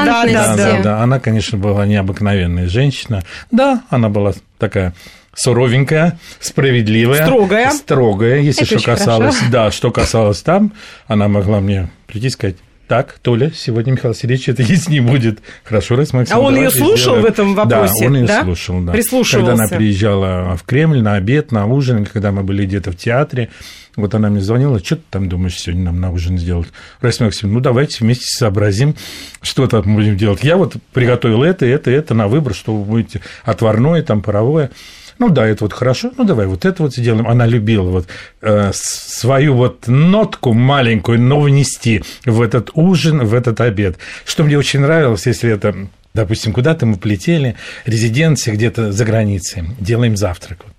Да, 0.04 0.24
да, 0.24 0.56
да, 0.56 0.82
да. 0.82 1.02
Она, 1.02 1.20
конечно, 1.20 1.58
была 1.58 1.86
необыкновенная 1.86 2.68
женщина. 2.68 3.22
Да, 3.50 3.82
она 3.90 4.08
была 4.08 4.32
такая 4.58 4.94
суровенькая, 5.34 6.18
справедливая, 6.40 7.24
строгая, 7.24 7.70
строгая, 7.70 8.40
если 8.40 8.64
Это 8.64 8.78
что 8.78 8.90
касалось, 8.90 9.36
хорошо. 9.36 9.52
да, 9.52 9.70
что 9.70 9.90
касалось 9.90 10.42
там, 10.42 10.72
она 11.06 11.28
могла 11.28 11.60
мне 11.60 11.90
прийти 12.06 12.26
и 12.26 12.30
сказать, 12.30 12.56
так, 12.92 13.18
Толя, 13.22 13.50
сегодня 13.56 13.92
Михаил 13.92 14.14
Сергеевич 14.14 14.50
это 14.50 14.62
есть 14.62 14.90
не 14.90 15.00
будет. 15.00 15.40
Хорошо, 15.64 15.96
раз 15.96 16.12
Максим. 16.12 16.36
А 16.36 16.40
он 16.40 16.56
ее 16.56 16.70
слушал 16.70 17.20
в 17.20 17.24
этом 17.24 17.54
вопросе? 17.54 18.00
Да, 18.00 18.06
он 18.06 18.14
ее 18.16 18.26
да? 18.26 18.42
слушал, 18.42 18.80
да. 18.80 18.92
Прислушивался. 18.92 19.52
Когда 19.52 19.64
она 19.64 19.76
приезжала 19.78 20.56
в 20.58 20.64
Кремль 20.64 21.00
на 21.00 21.14
обед, 21.14 21.52
на 21.52 21.64
ужин, 21.64 22.04
когда 22.04 22.32
мы 22.32 22.42
были 22.42 22.66
где-то 22.66 22.92
в 22.92 22.96
театре, 22.96 23.48
вот 23.96 24.14
она 24.14 24.28
мне 24.28 24.42
звонила, 24.42 24.78
что 24.78 24.96
ты 24.96 25.02
там 25.08 25.28
думаешь 25.30 25.58
сегодня 25.58 25.84
нам 25.84 26.02
на 26.02 26.10
ужин 26.10 26.36
сделать? 26.36 26.68
Раиса 27.00 27.24
Максимовна, 27.24 27.58
ну 27.58 27.62
давайте 27.62 27.98
вместе 28.00 28.26
сообразим, 28.26 28.94
что 29.40 29.66
там 29.68 29.94
будем 29.94 30.18
делать. 30.18 30.44
Я 30.44 30.58
вот 30.58 30.74
приготовил 30.92 31.44
это, 31.44 31.64
это, 31.64 31.90
это 31.90 32.12
на 32.12 32.28
выбор, 32.28 32.52
что 32.52 32.74
вы 32.76 32.84
будете 32.84 33.22
отварное, 33.44 34.02
там 34.02 34.20
паровое. 34.20 34.70
Ну 35.18 35.28
да, 35.28 35.46
это 35.46 35.64
вот 35.64 35.72
хорошо, 35.72 36.12
ну 36.16 36.24
давай 36.24 36.46
вот 36.46 36.64
это 36.64 36.82
вот 36.82 36.94
сделаем. 36.94 37.26
Она 37.26 37.46
любила 37.46 37.88
вот 37.88 38.06
э, 38.40 38.70
свою 38.74 39.54
вот 39.54 39.86
нотку 39.86 40.52
маленькую, 40.52 41.20
но 41.20 41.40
внести 41.40 42.02
в 42.24 42.40
этот 42.40 42.70
ужин, 42.74 43.24
в 43.24 43.34
этот 43.34 43.60
обед. 43.60 43.98
Что 44.24 44.44
мне 44.44 44.58
очень 44.58 44.80
нравилось, 44.80 45.26
если 45.26 45.50
это 45.50 45.88
допустим, 46.14 46.52
куда-то 46.52 46.86
мы 46.86 46.96
полетели, 46.96 47.56
резиденция 47.86 48.54
где-то 48.54 48.92
за 48.92 49.04
границей, 49.04 49.64
делаем 49.80 50.16
завтрак. 50.16 50.58
Вот. 50.64 50.74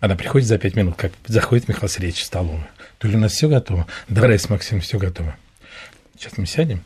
Она 0.00 0.16
приходит 0.16 0.48
за 0.48 0.58
пять 0.58 0.76
минут, 0.76 0.96
как 0.96 1.12
заходит 1.26 1.68
Михаил 1.68 1.88
Сергеевич 1.88 2.22
в 2.22 2.24
столовую. 2.24 2.66
То 2.98 3.08
ли 3.08 3.16
у 3.16 3.20
нас 3.20 3.32
все 3.32 3.48
готово? 3.48 3.86
Да, 4.08 4.22
Раиса 4.22 4.50
Максим, 4.50 4.80
все 4.80 4.98
готово. 4.98 5.36
Сейчас 6.16 6.36
мы 6.36 6.46
сядем, 6.46 6.82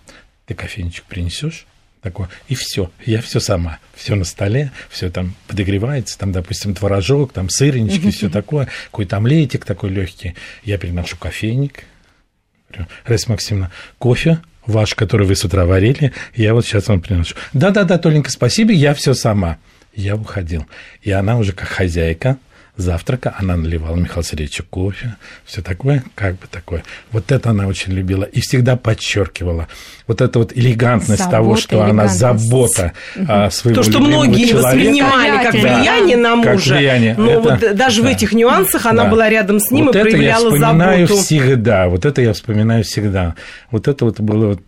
ты 0.46 0.54
кофейничек 0.54 1.04
принесешь, 1.04 1.66
такое. 2.02 2.28
И 2.48 2.54
все, 2.54 2.90
я 3.06 3.22
все 3.22 3.40
сама, 3.40 3.78
все 3.94 4.14
на 4.14 4.24
столе, 4.24 4.72
все 4.90 5.10
там 5.10 5.34
подогревается, 5.46 6.18
там, 6.18 6.32
допустим, 6.32 6.74
творожок, 6.74 7.32
там 7.32 7.48
сырнички, 7.48 8.10
все 8.10 8.28
такое, 8.28 8.68
какой-то 8.86 9.16
омлетик 9.16 9.64
такой 9.64 9.90
легкий. 9.90 10.34
Я 10.64 10.78
переношу 10.78 11.16
кофейник. 11.16 11.84
Раиса 13.04 13.30
Максимовна, 13.30 13.70
кофе 13.98 14.40
ваш, 14.66 14.94
который 14.94 15.26
вы 15.26 15.36
с 15.36 15.44
утра 15.44 15.66
варили, 15.66 16.12
я 16.34 16.54
вот 16.54 16.64
сейчас 16.64 16.88
вам 16.88 17.00
приношу. 17.00 17.34
Да-да-да, 17.52 17.98
Толенька, 17.98 18.30
спасибо, 18.30 18.72
я 18.72 18.94
все 18.94 19.14
сама. 19.14 19.58
Я 19.94 20.16
уходил. 20.16 20.66
И 21.02 21.10
она 21.10 21.36
уже 21.36 21.52
как 21.52 21.68
хозяйка, 21.68 22.38
завтрака 22.76 23.34
она 23.38 23.56
наливала 23.56 23.96
Михаилу 23.96 24.22
Сергеевичу 24.22 24.64
кофе, 24.68 25.16
все 25.44 25.60
такое, 25.60 26.02
как 26.14 26.34
бы 26.34 26.46
такое. 26.50 26.82
Вот 27.10 27.30
это 27.30 27.50
она 27.50 27.66
очень 27.66 27.92
любила 27.92 28.24
и 28.24 28.40
всегда 28.40 28.76
подчеркивала. 28.76 29.68
Вот 30.06 30.20
эта 30.20 30.38
вот 30.38 30.56
элегантность 30.56 31.18
забота, 31.18 31.36
того, 31.36 31.56
что 31.56 31.76
элегантность. 31.76 32.22
она 32.22 32.34
забота 32.38 32.92
угу. 33.14 33.50
своего 33.50 33.82
То, 33.82 33.90
что 33.90 34.00
многие 34.00 34.46
человека. 34.46 34.66
воспринимали 34.66 35.42
как 35.42 35.54
влияние 35.54 36.16
да, 36.16 36.22
на 36.22 36.36
мужа, 36.36 36.50
как 36.50 36.60
влияние. 36.60 37.14
но 37.18 37.30
это, 37.30 37.40
вот 37.40 37.76
даже 37.76 38.02
да. 38.02 38.08
в 38.08 38.10
этих 38.10 38.32
нюансах 38.32 38.86
она 38.86 39.04
да. 39.04 39.10
была 39.10 39.28
рядом 39.28 39.60
с 39.60 39.70
ним 39.70 39.86
вот 39.86 39.96
и 39.96 40.00
проявляла 40.00 40.50
заботу. 40.56 40.60
Вот 40.60 40.68
это 40.68 40.72
я 40.72 40.72
вспоминаю 40.72 41.06
заботу. 41.06 41.22
всегда, 41.22 41.88
вот 41.88 42.04
это 42.04 42.22
я 42.22 42.32
вспоминаю 42.32 42.84
всегда. 42.84 43.34
Вот 43.70 43.88
это 43.88 44.04
вот 44.04 44.20
было 44.20 44.58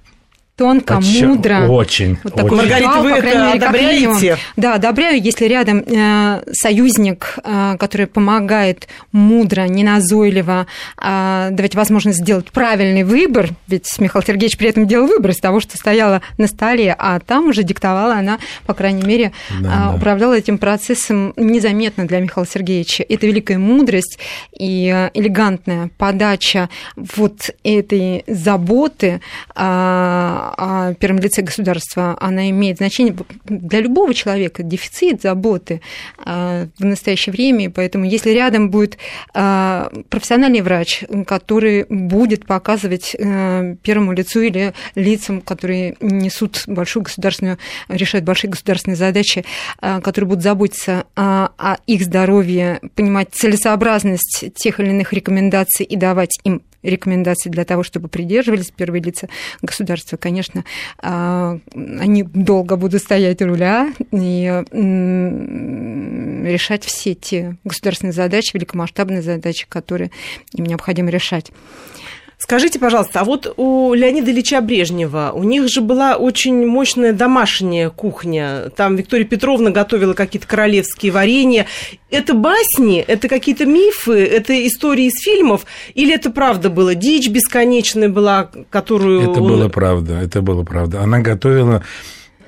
тонко, 0.56 0.98
Очень, 0.98 1.28
мудро. 1.28 1.66
Очень. 1.68 2.18
Вот 2.22 2.34
такой 2.34 2.58
очень. 2.58 2.70
Маргарита, 2.70 3.00
вы 3.00 3.10
это 3.10 3.52
одобряете? 3.52 4.38
Да, 4.56 4.74
одобряю, 4.74 5.20
если 5.20 5.46
рядом 5.46 5.78
э, 5.80 6.42
союзник, 6.52 7.38
э, 7.42 7.76
который 7.78 8.06
помогает 8.06 8.86
мудро, 9.10 9.62
неназойливо 9.62 10.66
э, 11.02 11.48
давать 11.50 11.74
возможность 11.74 12.18
сделать 12.18 12.46
правильный 12.52 13.02
выбор, 13.02 13.48
ведь 13.66 13.88
Михаил 13.98 14.24
Сергеевич 14.24 14.56
при 14.56 14.68
этом 14.68 14.86
делал 14.86 15.08
выбор 15.08 15.32
из 15.32 15.38
того, 15.38 15.58
что 15.58 15.76
стояло 15.76 16.22
на 16.38 16.46
столе, 16.46 16.94
а 16.96 17.18
там 17.18 17.48
уже 17.48 17.64
диктовала 17.64 18.14
она, 18.14 18.38
по 18.66 18.74
крайней 18.74 19.02
мере, 19.02 19.32
да, 19.60 19.92
э, 19.92 19.96
управляла 19.96 20.34
этим 20.34 20.58
процессом 20.58 21.32
незаметно 21.36 22.06
для 22.06 22.20
Михаила 22.20 22.46
Сергеевича. 22.46 23.04
Это 23.08 23.26
великая 23.26 23.58
мудрость 23.58 24.18
и 24.56 24.92
э, 24.94 25.10
элегантная 25.14 25.90
подача 25.98 26.68
вот 26.94 27.50
этой 27.64 28.22
заботы 28.28 29.20
э, 29.56 30.43
о 30.52 30.94
первом 30.94 31.18
лице 31.20 31.42
государства, 31.42 32.16
она 32.20 32.50
имеет 32.50 32.78
значение 32.78 33.14
для 33.44 33.80
любого 33.80 34.12
человека, 34.14 34.62
дефицит 34.62 35.22
заботы 35.22 35.80
а, 36.18 36.68
в 36.78 36.84
настоящее 36.84 37.32
время, 37.32 37.70
поэтому 37.70 38.04
если 38.04 38.30
рядом 38.30 38.70
будет 38.70 38.98
а, 39.32 39.90
профессиональный 40.08 40.60
врач, 40.60 41.04
который 41.26 41.84
будет 41.88 42.46
показывать 42.46 43.16
а, 43.18 43.76
первому 43.82 44.12
лицу 44.12 44.40
или 44.40 44.74
лицам, 44.94 45.40
которые 45.40 45.96
несут 46.00 46.64
большую 46.66 47.04
государственную, 47.04 47.58
решают 47.88 48.24
большие 48.24 48.50
государственные 48.50 48.96
задачи, 48.96 49.44
которые 49.80 50.28
будут 50.28 50.42
заботиться 50.42 51.04
о 51.14 51.76
их 51.86 52.02
здоровье, 52.02 52.80
понимать 52.94 53.28
целесообразность 53.32 54.44
тех 54.54 54.80
или 54.80 54.90
иных 54.90 55.12
рекомендаций 55.12 55.84
и 55.84 55.96
давать 55.96 56.38
им 56.44 56.62
рекомендаций 56.90 57.50
для 57.50 57.64
того, 57.64 57.82
чтобы 57.82 58.08
придерживались 58.08 58.70
первые 58.70 59.02
лица 59.02 59.28
государства, 59.62 60.16
конечно, 60.16 60.64
а, 60.98 61.58
они 61.74 62.22
долго 62.22 62.76
будут 62.76 63.02
стоять 63.02 63.42
у 63.42 63.46
руля 63.46 63.92
и 64.12 64.62
решать 66.44 66.84
все 66.84 67.14
те 67.14 67.56
государственные 67.64 68.12
задачи, 68.12 68.54
великомасштабные 68.54 69.22
задачи, 69.22 69.66
которые 69.68 70.10
им 70.52 70.66
необходимо 70.66 71.10
решать. 71.10 71.50
Скажите, 72.44 72.78
пожалуйста, 72.78 73.20
а 73.20 73.24
вот 73.24 73.54
у 73.56 73.94
Леонида 73.94 74.30
Ильича 74.30 74.60
Брежнева, 74.60 75.32
у 75.34 75.44
них 75.44 75.66
же 75.70 75.80
была 75.80 76.16
очень 76.16 76.66
мощная 76.66 77.14
домашняя 77.14 77.88
кухня. 77.88 78.68
Там 78.76 78.96
Виктория 78.96 79.24
Петровна 79.24 79.70
готовила 79.70 80.12
какие-то 80.12 80.46
королевские 80.46 81.10
варенья. 81.10 81.64
Это 82.10 82.34
басни, 82.34 82.98
это 82.98 83.28
какие-то 83.28 83.64
мифы, 83.64 84.22
это 84.22 84.52
истории 84.66 85.06
из 85.06 85.24
фильмов? 85.24 85.64
Или 85.94 86.14
это 86.14 86.28
правда 86.28 86.68
было? 86.68 86.94
Дичь 86.94 87.30
бесконечная 87.30 88.10
была, 88.10 88.50
которую... 88.68 89.22
Это 89.22 89.40
он... 89.40 89.48
было 89.48 89.68
правда, 89.70 90.20
это 90.20 90.42
было 90.42 90.64
правда. 90.64 91.00
Она 91.00 91.20
готовила 91.20 91.82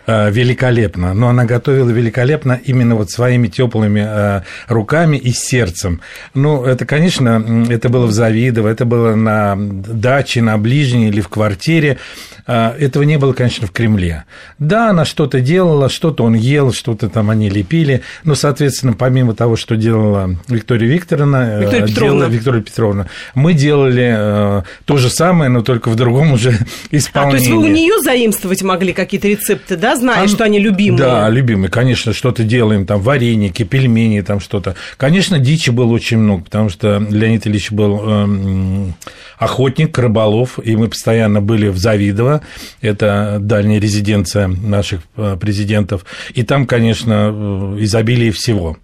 великолепно, 0.06 1.14
но 1.14 1.28
она 1.28 1.44
готовила 1.44 1.90
великолепно 1.90 2.60
именно 2.64 2.94
вот 2.94 3.10
своими 3.10 3.48
теплыми 3.48 4.04
э, 4.06 4.42
руками 4.68 5.16
и 5.16 5.32
сердцем. 5.32 6.00
Ну, 6.34 6.64
это, 6.64 6.86
конечно, 6.86 7.66
это 7.68 7.88
было 7.88 8.06
в 8.06 8.12
Завидово, 8.12 8.68
это 8.68 8.84
было 8.84 9.14
на 9.14 9.56
даче, 9.56 10.42
на 10.42 10.58
ближней 10.58 11.08
или 11.08 11.20
в 11.20 11.28
квартире. 11.28 11.98
Э, 12.46 12.72
этого 12.78 13.02
не 13.02 13.18
было, 13.18 13.32
конечно, 13.32 13.66
в 13.66 13.72
Кремле. 13.72 14.24
Да, 14.58 14.90
она 14.90 15.04
что-то 15.04 15.40
делала, 15.40 15.88
что-то 15.88 16.24
он 16.24 16.34
ел, 16.34 16.72
что-то 16.72 17.08
там 17.08 17.30
они 17.30 17.50
лепили, 17.50 18.02
но, 18.24 18.34
соответственно, 18.34 18.92
помимо 18.92 19.34
того, 19.34 19.56
что 19.56 19.76
делала 19.76 20.36
Виктория 20.48 20.88
Викторовна, 20.88 21.60
Виктория 21.60 21.86
Петровна, 21.86 22.16
делала 22.16 22.30
Виктория 22.30 22.62
Петровна 22.62 23.06
мы 23.34 23.54
делали 23.54 24.64
то 24.84 24.96
же 24.96 25.10
самое, 25.10 25.50
но 25.50 25.62
только 25.62 25.90
в 25.90 25.96
другом 25.96 26.32
уже 26.32 26.58
исполнении. 26.90 27.28
А, 27.28 27.30
то 27.30 27.36
есть 27.36 27.50
вы 27.50 27.58
у 27.58 27.72
нее 27.72 28.02
заимствовать 28.02 28.62
могли 28.62 28.92
какие-то 28.92 29.28
рецепты, 29.28 29.76
да, 29.76 29.95
зная, 29.96 30.24
а, 30.24 30.28
что 30.28 30.44
они 30.44 30.58
любимые. 30.58 30.98
Да, 30.98 31.28
любимые, 31.28 31.70
конечно, 31.70 32.12
что-то 32.12 32.44
делаем, 32.44 32.86
там, 32.86 33.00
вареники, 33.00 33.62
пельмени, 33.64 34.20
там 34.20 34.40
что-то. 34.40 34.76
Конечно, 34.96 35.38
дичи 35.38 35.70
было 35.70 35.92
очень 35.92 36.18
много, 36.18 36.44
потому 36.44 36.68
что 36.68 36.98
Леонид 37.10 37.46
Ильич 37.46 37.70
был 37.70 38.00
эм, 38.08 38.94
охотник, 39.38 39.98
рыболов, 39.98 40.58
и 40.62 40.76
мы 40.76 40.88
постоянно 40.88 41.40
были 41.40 41.68
в 41.68 41.78
Завидово, 41.78 42.42
это 42.80 43.38
дальняя 43.40 43.80
резиденция 43.80 44.48
наших 44.48 45.02
э, 45.16 45.36
президентов, 45.40 46.04
и 46.34 46.42
там, 46.42 46.66
конечно, 46.66 47.30
э, 47.32 47.76
изобилие 47.80 48.32
всего. 48.32 48.76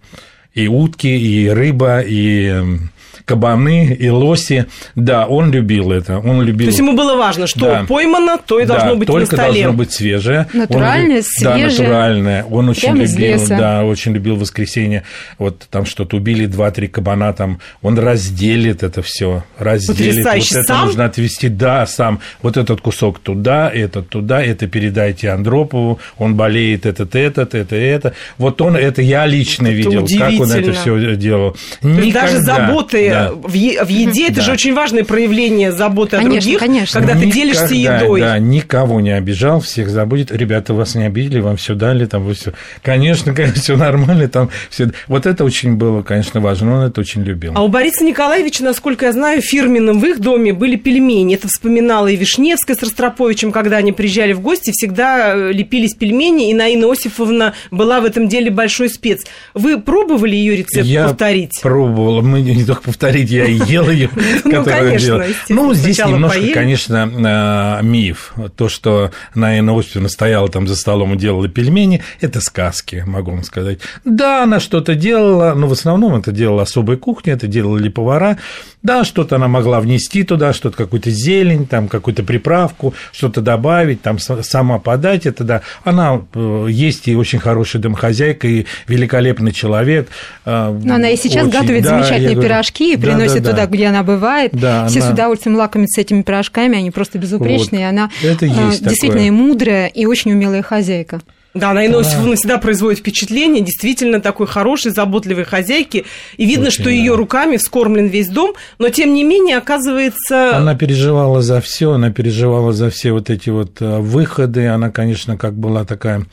И 0.54 0.68
утки, 0.68 1.06
и 1.06 1.48
рыба, 1.48 2.00
и 2.00 2.46
эм, 2.46 2.90
кабаны 3.32 3.96
и 3.98 4.10
лоси. 4.10 4.66
Да, 4.94 5.26
он 5.26 5.50
любил 5.50 5.90
это. 5.90 6.18
Он 6.18 6.42
любил... 6.42 6.66
То 6.66 6.70
есть 6.70 6.78
ему 6.78 6.92
было 6.92 7.16
важно, 7.16 7.46
что 7.46 7.60
да. 7.60 7.84
поймано, 7.88 8.36
то 8.36 8.60
и 8.60 8.66
должно 8.66 8.90
да, 8.90 8.94
быть 8.96 9.08
только 9.08 9.36
на 9.36 9.42
столе. 9.42 9.62
должно 9.62 9.78
быть 9.78 9.92
свежее. 9.92 10.46
Натуральное, 10.52 11.16
он, 11.16 11.22
свежее. 11.22 11.68
Да, 11.68 11.82
натуральное. 11.84 12.44
Он 12.44 12.68
очень 12.68 12.94
любил, 12.94 13.40
да, 13.48 13.84
очень 13.84 14.12
любил 14.12 14.36
воскресенье. 14.36 15.04
Вот 15.38 15.66
там 15.70 15.86
что-то 15.86 16.18
убили 16.18 16.44
два-три 16.44 16.88
кабана, 16.88 17.32
там 17.32 17.60
он 17.80 17.98
разделит 17.98 18.82
это 18.82 19.00
все, 19.00 19.44
разделит. 19.58 20.26
Вот 20.26 20.34
это 20.34 20.62
сам? 20.64 20.86
нужно 20.86 21.04
отвести, 21.06 21.48
да, 21.48 21.86
сам. 21.86 22.20
Вот 22.42 22.58
этот 22.58 22.82
кусок 22.82 23.18
туда, 23.20 23.70
этот 23.72 24.10
туда, 24.10 24.42
это 24.42 24.66
передайте 24.66 25.30
Андропову, 25.30 26.00
он 26.18 26.34
болеет 26.34 26.84
этот, 26.84 27.16
этот, 27.16 27.54
это, 27.54 27.76
это. 27.76 28.12
Вот 28.36 28.60
он, 28.60 28.76
это 28.76 29.00
я 29.00 29.24
лично 29.24 29.68
это 29.68 29.76
видел, 29.76 30.06
как 30.18 30.38
он 30.38 30.52
это 30.52 30.72
все 30.74 31.16
делал. 31.16 31.56
Никогда, 31.80 32.20
даже 32.20 32.38
заботы 32.40 33.08
да. 33.08 33.21
В, 33.30 33.52
еде, 33.54 34.26
это 34.26 34.36
да. 34.36 34.42
же 34.42 34.52
очень 34.52 34.74
важное 34.74 35.04
проявление 35.04 35.72
заботы 35.72 36.16
конечно, 36.16 36.38
о 36.38 36.40
других, 36.40 36.58
конечно. 36.58 37.00
когда 37.00 37.14
Никогда, 37.14 37.30
ты 37.30 37.38
делишься 37.38 37.74
едой. 37.74 38.20
Да, 38.20 38.38
никого 38.38 39.00
не 39.00 39.10
обижал, 39.10 39.60
всех 39.60 39.88
забудет. 39.90 40.32
Ребята, 40.32 40.74
вас 40.74 40.94
не 40.94 41.04
обидели, 41.04 41.40
вам 41.40 41.56
все 41.56 41.74
дали, 41.74 42.06
там 42.06 42.24
вы 42.24 42.34
все. 42.34 42.52
Конечно, 42.82 43.34
конечно, 43.34 43.60
все 43.60 43.76
нормально, 43.76 44.28
там 44.28 44.50
все. 44.70 44.90
Вот 45.06 45.26
это 45.26 45.44
очень 45.44 45.76
было, 45.76 46.02
конечно, 46.02 46.40
важно, 46.40 46.78
он 46.78 46.84
это 46.84 47.00
очень 47.00 47.22
любил. 47.22 47.52
А 47.54 47.62
у 47.62 47.68
Бориса 47.68 48.04
Николаевича, 48.04 48.64
насколько 48.64 49.06
я 49.06 49.12
знаю, 49.12 49.42
фирменным 49.42 50.00
в 50.00 50.04
их 50.04 50.20
доме 50.20 50.52
были 50.52 50.76
пельмени. 50.76 51.34
Это 51.34 51.48
вспоминала 51.48 52.08
и 52.08 52.16
Вишневская 52.16 52.76
с 52.76 52.82
Ростроповичем, 52.82 53.52
когда 53.52 53.76
они 53.76 53.92
приезжали 53.92 54.32
в 54.32 54.40
гости, 54.40 54.70
всегда 54.72 55.34
э, 55.34 55.52
лепились 55.52 55.94
пельмени, 55.94 56.50
и 56.50 56.54
Наина 56.54 56.90
Осиповна 56.90 57.54
была 57.70 58.00
в 58.00 58.04
этом 58.04 58.28
деле 58.28 58.50
большой 58.50 58.88
спец. 58.88 59.24
Вы 59.54 59.80
пробовали 59.80 60.36
ее 60.36 60.56
рецепт 60.56 60.86
я 60.86 61.08
повторить? 61.08 61.60
пробовал. 61.62 62.22
Мы 62.22 62.40
не 62.42 62.64
только 62.64 62.82
повторить, 63.02 63.30
я 63.30 63.44
ел 63.44 63.90
ее, 63.90 64.10
ну, 64.44 64.64
конечно, 64.64 65.24
Ну, 65.48 65.74
здесь 65.74 65.98
немножко, 65.98 66.40
конечно, 66.54 67.80
э, 67.80 67.84
миф. 67.84 68.34
То, 68.56 68.68
что 68.68 69.10
Наина 69.34 69.78
Осиповна 69.78 70.08
стояла 70.08 70.48
там 70.48 70.68
за 70.68 70.76
столом 70.76 71.14
и 71.14 71.16
делала 71.16 71.48
пельмени, 71.48 72.02
это 72.20 72.40
сказки, 72.40 73.04
могу 73.06 73.32
вам 73.32 73.42
сказать. 73.42 73.80
Да, 74.04 74.44
она 74.44 74.60
что-то 74.60 74.94
делала, 74.94 75.54
но 75.54 75.66
в 75.66 75.72
основном 75.72 76.14
это 76.14 76.32
делала 76.32 76.62
особая 76.62 76.96
кухня, 76.96 77.34
это 77.34 77.46
делали 77.46 77.88
повара. 77.88 78.38
Да, 78.82 79.04
что-то 79.04 79.36
она 79.36 79.46
могла 79.46 79.80
внести 79.80 80.24
туда, 80.24 80.52
что-то 80.52 80.76
какую-то 80.76 81.10
зелень, 81.10 81.66
там 81.66 81.86
какую-то 81.86 82.24
приправку, 82.24 82.94
что-то 83.12 83.40
добавить, 83.40 84.02
там 84.02 84.18
сама 84.18 84.78
подать 84.78 85.24
это, 85.24 85.44
да. 85.44 85.62
Она 85.84 86.22
э, 86.34 86.66
есть 86.68 87.06
и 87.06 87.14
очень 87.14 87.38
хорошая 87.38 87.80
домохозяйка, 87.80 88.48
и 88.48 88.66
великолепный 88.88 89.52
человек. 89.52 90.08
Э, 90.44 90.76
но 90.82 90.96
она 90.96 91.10
и 91.10 91.16
сейчас 91.16 91.46
очень, 91.46 91.60
готовит 91.60 91.84
да, 91.84 91.90
замечательные 91.90 92.42
пирожки 92.42 92.94
и 92.94 92.96
да, 92.96 93.02
приносит 93.02 93.42
да, 93.42 93.50
да, 93.50 93.50
туда, 93.50 93.66
где 93.66 93.86
она 93.86 94.02
бывает. 94.02 94.50
Да, 94.52 94.88
Все 94.88 94.98
она... 95.00 95.08
с 95.10 95.12
удовольствием 95.12 95.56
лакомятся 95.56 96.00
этими 96.00 96.22
пирожками, 96.22 96.78
они 96.78 96.90
просто 96.90 97.18
безупречные. 97.18 97.84
Вот. 97.84 97.90
Она 97.90 98.10
это 98.22 98.46
есть 98.46 98.82
действительно 98.82 99.12
такое. 99.12 99.26
и 99.28 99.30
мудрая, 99.30 99.86
и 99.86 100.06
очень 100.06 100.32
умелая 100.32 100.62
хозяйка. 100.62 101.20
Да, 101.54 101.74
Наина 101.74 101.96
Иосифовна 101.96 102.34
всегда 102.36 102.56
производит 102.56 103.00
впечатление 103.00 103.62
действительно 103.62 104.20
такой 104.20 104.46
хорошей, 104.46 104.90
заботливой 104.90 105.44
хозяйки. 105.44 106.06
И 106.38 106.46
видно, 106.46 106.68
Очень, 106.68 106.74
что 106.74 106.84
да. 106.84 106.90
ее 106.90 107.14
руками 107.14 107.58
вскормлен 107.58 108.06
весь 108.06 108.28
дом, 108.28 108.54
но 108.78 108.88
тем 108.88 109.12
не 109.12 109.22
менее, 109.22 109.58
оказывается... 109.58 110.56
Она 110.56 110.74
переживала 110.74 111.42
за 111.42 111.60
все, 111.60 111.92
она 111.92 112.10
переживала 112.10 112.72
за 112.72 112.88
все 112.88 113.12
вот 113.12 113.28
эти 113.28 113.50
вот 113.50 113.82
э, 113.82 113.98
выходы. 113.98 114.68
Она, 114.68 114.90
конечно, 114.90 115.36
как 115.36 115.52
была 115.52 115.84
такая 115.84 116.24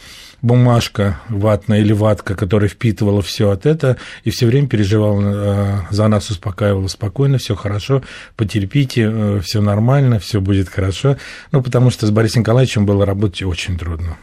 бумажка 0.41 1.19
ватная 1.27 1.81
или 1.81 1.91
ватка, 1.91 2.33
которая 2.35 2.69
впитывала 2.69 3.21
все 3.21 3.49
от 3.49 3.65
этого, 3.65 3.97
и 4.23 4.29
все 4.29 4.45
время 4.45 4.69
переживала 4.69 5.21
э, 5.21 5.79
за 5.91 6.07
нас, 6.07 6.29
успокаивала 6.29 6.87
спокойно, 6.87 7.39
все 7.39 7.55
хорошо, 7.55 8.03
потерпите, 8.37 9.11
э, 9.11 9.41
все 9.43 9.61
нормально, 9.61 10.19
все 10.19 10.39
будет 10.39 10.69
хорошо. 10.69 11.17
Ну, 11.51 11.61
потому 11.61 11.89
что 11.89 12.07
с 12.07 12.11
Борисом 12.11 12.43
Николаевичем 12.43 12.85
было 12.85 13.05
работать 13.05 13.43
очень 13.43 13.77
трудно. 13.77 14.17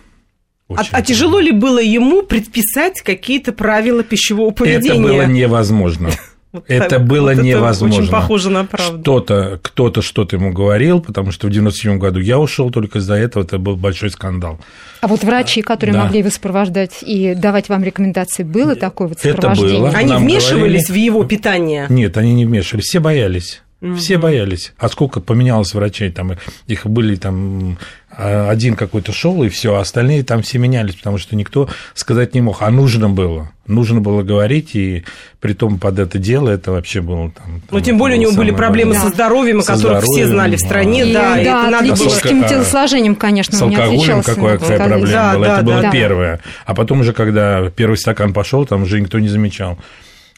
А, 0.68 0.82
а 0.90 1.02
тяжело 1.02 1.38
ли 1.38 1.52
было 1.52 1.80
ему 1.80 2.22
предписать 2.22 3.00
какие-то 3.00 3.52
правила 3.52 4.02
пищевого 4.02 4.50
поведения? 4.50 4.94
Это 4.94 5.00
было 5.00 5.26
невозможно. 5.26 6.10
это 6.66 6.98
было 6.98 7.34
вот 7.34 7.42
невозможно. 7.42 7.94
Это 7.94 8.02
очень 8.02 8.12
похоже 8.12 8.50
на 8.50 8.64
правду. 8.64 9.00
Кто-то, 9.00 9.60
кто-то 9.62 10.02
что-то 10.02 10.36
ему 10.36 10.52
говорил, 10.52 11.00
потому 11.00 11.30
что 11.30 11.46
в 11.46 11.50
97 11.50 11.98
году 11.98 12.18
я 12.18 12.38
ушел 12.38 12.70
только 12.70 12.98
из-за 12.98 13.14
этого, 13.14 13.44
это 13.44 13.58
был 13.58 13.76
большой 13.76 14.10
скандал. 14.10 14.58
А 15.00 15.06
вот 15.06 15.22
врачи, 15.22 15.62
которые 15.62 15.94
да. 15.94 16.04
могли 16.04 16.20
его 16.20 16.30
сопровождать 16.30 17.02
и 17.02 17.34
давать 17.34 17.68
вам 17.68 17.84
рекомендации, 17.84 18.42
было 18.42 18.74
такое 18.74 19.08
вот 19.08 19.20
сопровождение? 19.20 19.74
Это 19.74 19.80
было. 19.80 19.90
Они 19.90 20.10
Нам 20.10 20.22
вмешивались 20.22 20.88
говорили... 20.88 20.92
в 20.92 20.94
его 20.94 21.24
питание? 21.24 21.86
Нет, 21.88 22.16
они 22.16 22.34
не 22.34 22.44
вмешивались, 22.44 22.86
все 22.86 23.00
боялись. 23.00 23.62
Все 23.96 24.18
боялись. 24.18 24.72
А 24.78 24.88
сколько 24.88 25.20
поменялось 25.20 25.74
врачей? 25.74 26.10
Там 26.10 26.32
их 26.66 26.86
были 26.86 27.16
там 27.16 27.78
а, 28.18 28.48
один 28.48 28.76
какой-то 28.76 29.12
шел 29.12 29.42
и 29.42 29.50
все, 29.50 29.74
а 29.74 29.80
остальные 29.80 30.24
там 30.24 30.40
все 30.40 30.58
менялись, 30.58 30.94
потому 30.94 31.18
что 31.18 31.36
никто 31.36 31.68
сказать 31.94 32.34
не 32.34 32.40
мог. 32.40 32.62
А 32.62 32.70
нужно 32.70 33.10
было. 33.10 33.50
Нужно 33.66 34.00
было 34.00 34.22
говорить, 34.22 34.74
и 34.74 35.04
при 35.40 35.52
том 35.52 35.78
под 35.78 35.98
это 35.98 36.18
дело 36.18 36.48
это 36.48 36.72
вообще 36.72 37.02
было 37.02 37.30
там. 37.32 37.60
Ну, 37.70 37.80
тем 37.80 37.98
более 37.98 38.16
у 38.16 38.22
него 38.22 38.32
были 38.32 38.52
проблемы 38.52 38.94
важное. 38.94 39.10
со 39.10 39.14
здоровьем, 39.14 39.60
о 39.60 39.62
которых 39.64 40.02
здоровьем, 40.02 40.12
все 40.12 40.26
знали 40.28 40.56
в 40.56 40.60
стране, 40.60 41.10
и, 41.10 41.12
да. 41.12 41.34
Да, 41.34 41.40
это 41.40 41.70
надо 41.70 41.92
атлетическим 41.92 42.40
было... 42.40 42.48
телосложением, 42.48 43.16
конечно, 43.16 43.58
С 43.58 43.62
алкоголем 43.62 44.22
какая, 44.22 44.58
какая 44.58 44.78
проблема 44.78 45.12
да, 45.12 45.34
была. 45.34 45.46
Да, 45.46 45.54
это 45.54 45.62
да, 45.62 45.72
было 45.72 45.82
да. 45.82 45.90
первое. 45.90 46.40
А 46.64 46.74
потом 46.74 47.00
уже, 47.00 47.12
когда 47.12 47.68
первый 47.68 47.98
стакан 47.98 48.32
пошел, 48.32 48.64
там 48.64 48.84
уже 48.84 49.00
никто 49.00 49.18
не 49.18 49.28
замечал, 49.28 49.78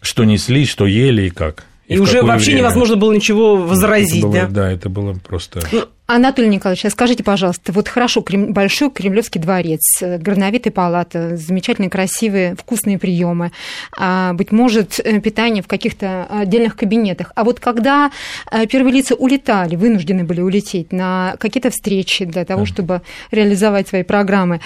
что 0.01 0.25
несли, 0.25 0.67
что 0.67 0.87
ели 0.87 1.27
и 1.27 1.31
как. 1.31 1.65
И, 1.88 1.94
и 1.94 1.98
уже 1.98 2.22
вообще 2.22 2.51
время. 2.51 2.61
невозможно 2.61 2.96
было 2.96 3.12
ничего 3.14 3.57
возразить, 3.57 4.22
было, 4.22 4.33
да? 4.33 4.46
Да, 4.46 4.70
это 4.70 4.90
было 4.90 5.14
просто... 5.14 5.61
Ну, 5.72 5.85
Анатолий 6.07 6.48
Николаевич, 6.48 6.85
а 6.85 6.90
скажите, 6.90 7.24
пожалуйста, 7.24 7.72
вот 7.72 7.88
хорошо, 7.88 8.20
Крем... 8.20 8.53
большой 8.53 8.90
Кремлевский 8.90 9.40
дворец, 9.40 9.81
э, 10.03 10.18
горновитая 10.18 10.70
палата, 10.70 11.37
замечательные, 11.38 11.88
красивые, 11.88 12.57
вкусные 12.57 12.98
приемы, 12.98 13.53
а, 13.96 14.35
быть 14.35 14.53
может, 14.53 15.01
э, 15.01 15.18
питание 15.20 15.62
в 15.62 15.66
каких-то 15.66 16.27
отдельных 16.31 16.77
кабинетах. 16.77 17.33
А 17.35 17.42
вот 17.42 17.59
когда 17.59 18.11
э, 18.51 18.66
первые 18.66 18.94
лица 18.94 19.14
улетали, 19.14 19.77
вынуждены 19.77 20.24
были 20.24 20.42
улететь 20.42 20.92
на 20.92 21.37
какие-то 21.38 21.70
встречи 21.70 22.27
для 22.27 22.44
того, 22.44 22.66
чтобы 22.66 23.01
реализовать 23.31 23.88
свои 23.88 24.03
программы, 24.03 24.61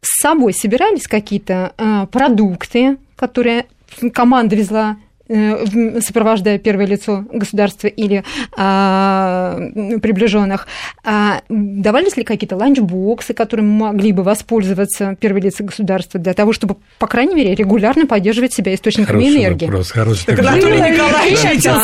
с 0.00 0.20
собой 0.20 0.52
собирались 0.52 1.06
какие-то 1.06 1.72
продукты, 2.10 2.96
которые 3.16 3.66
команда 4.12 4.54
везла 4.56 4.96
сопровождая 5.28 6.58
первое 6.58 6.86
лицо 6.86 7.24
государства 7.32 7.88
или 7.88 8.24
а, 8.56 9.58
приближенных, 10.00 10.66
а, 11.04 11.40
давались 11.48 12.16
ли 12.16 12.24
какие-то 12.24 12.56
ланчбоксы, 12.56 13.34
которыми 13.34 13.66
могли 13.66 14.12
бы 14.12 14.22
воспользоваться 14.22 15.16
первые 15.18 15.44
лица 15.44 15.64
государства 15.64 16.20
для 16.20 16.34
того, 16.34 16.52
чтобы, 16.52 16.76
по 16.98 17.06
крайней 17.06 17.34
мере, 17.34 17.54
регулярно 17.54 18.06
поддерживать 18.06 18.52
себя 18.52 18.74
источниками 18.74 19.24
хороший 19.24 19.36
энергии? 19.36 19.66
Вопрос, 19.66 19.90
хороший 19.90 20.26
так 20.26 20.38
Анатолий 20.38 20.80
Николаевич 20.80 21.42
летел 21.54 21.76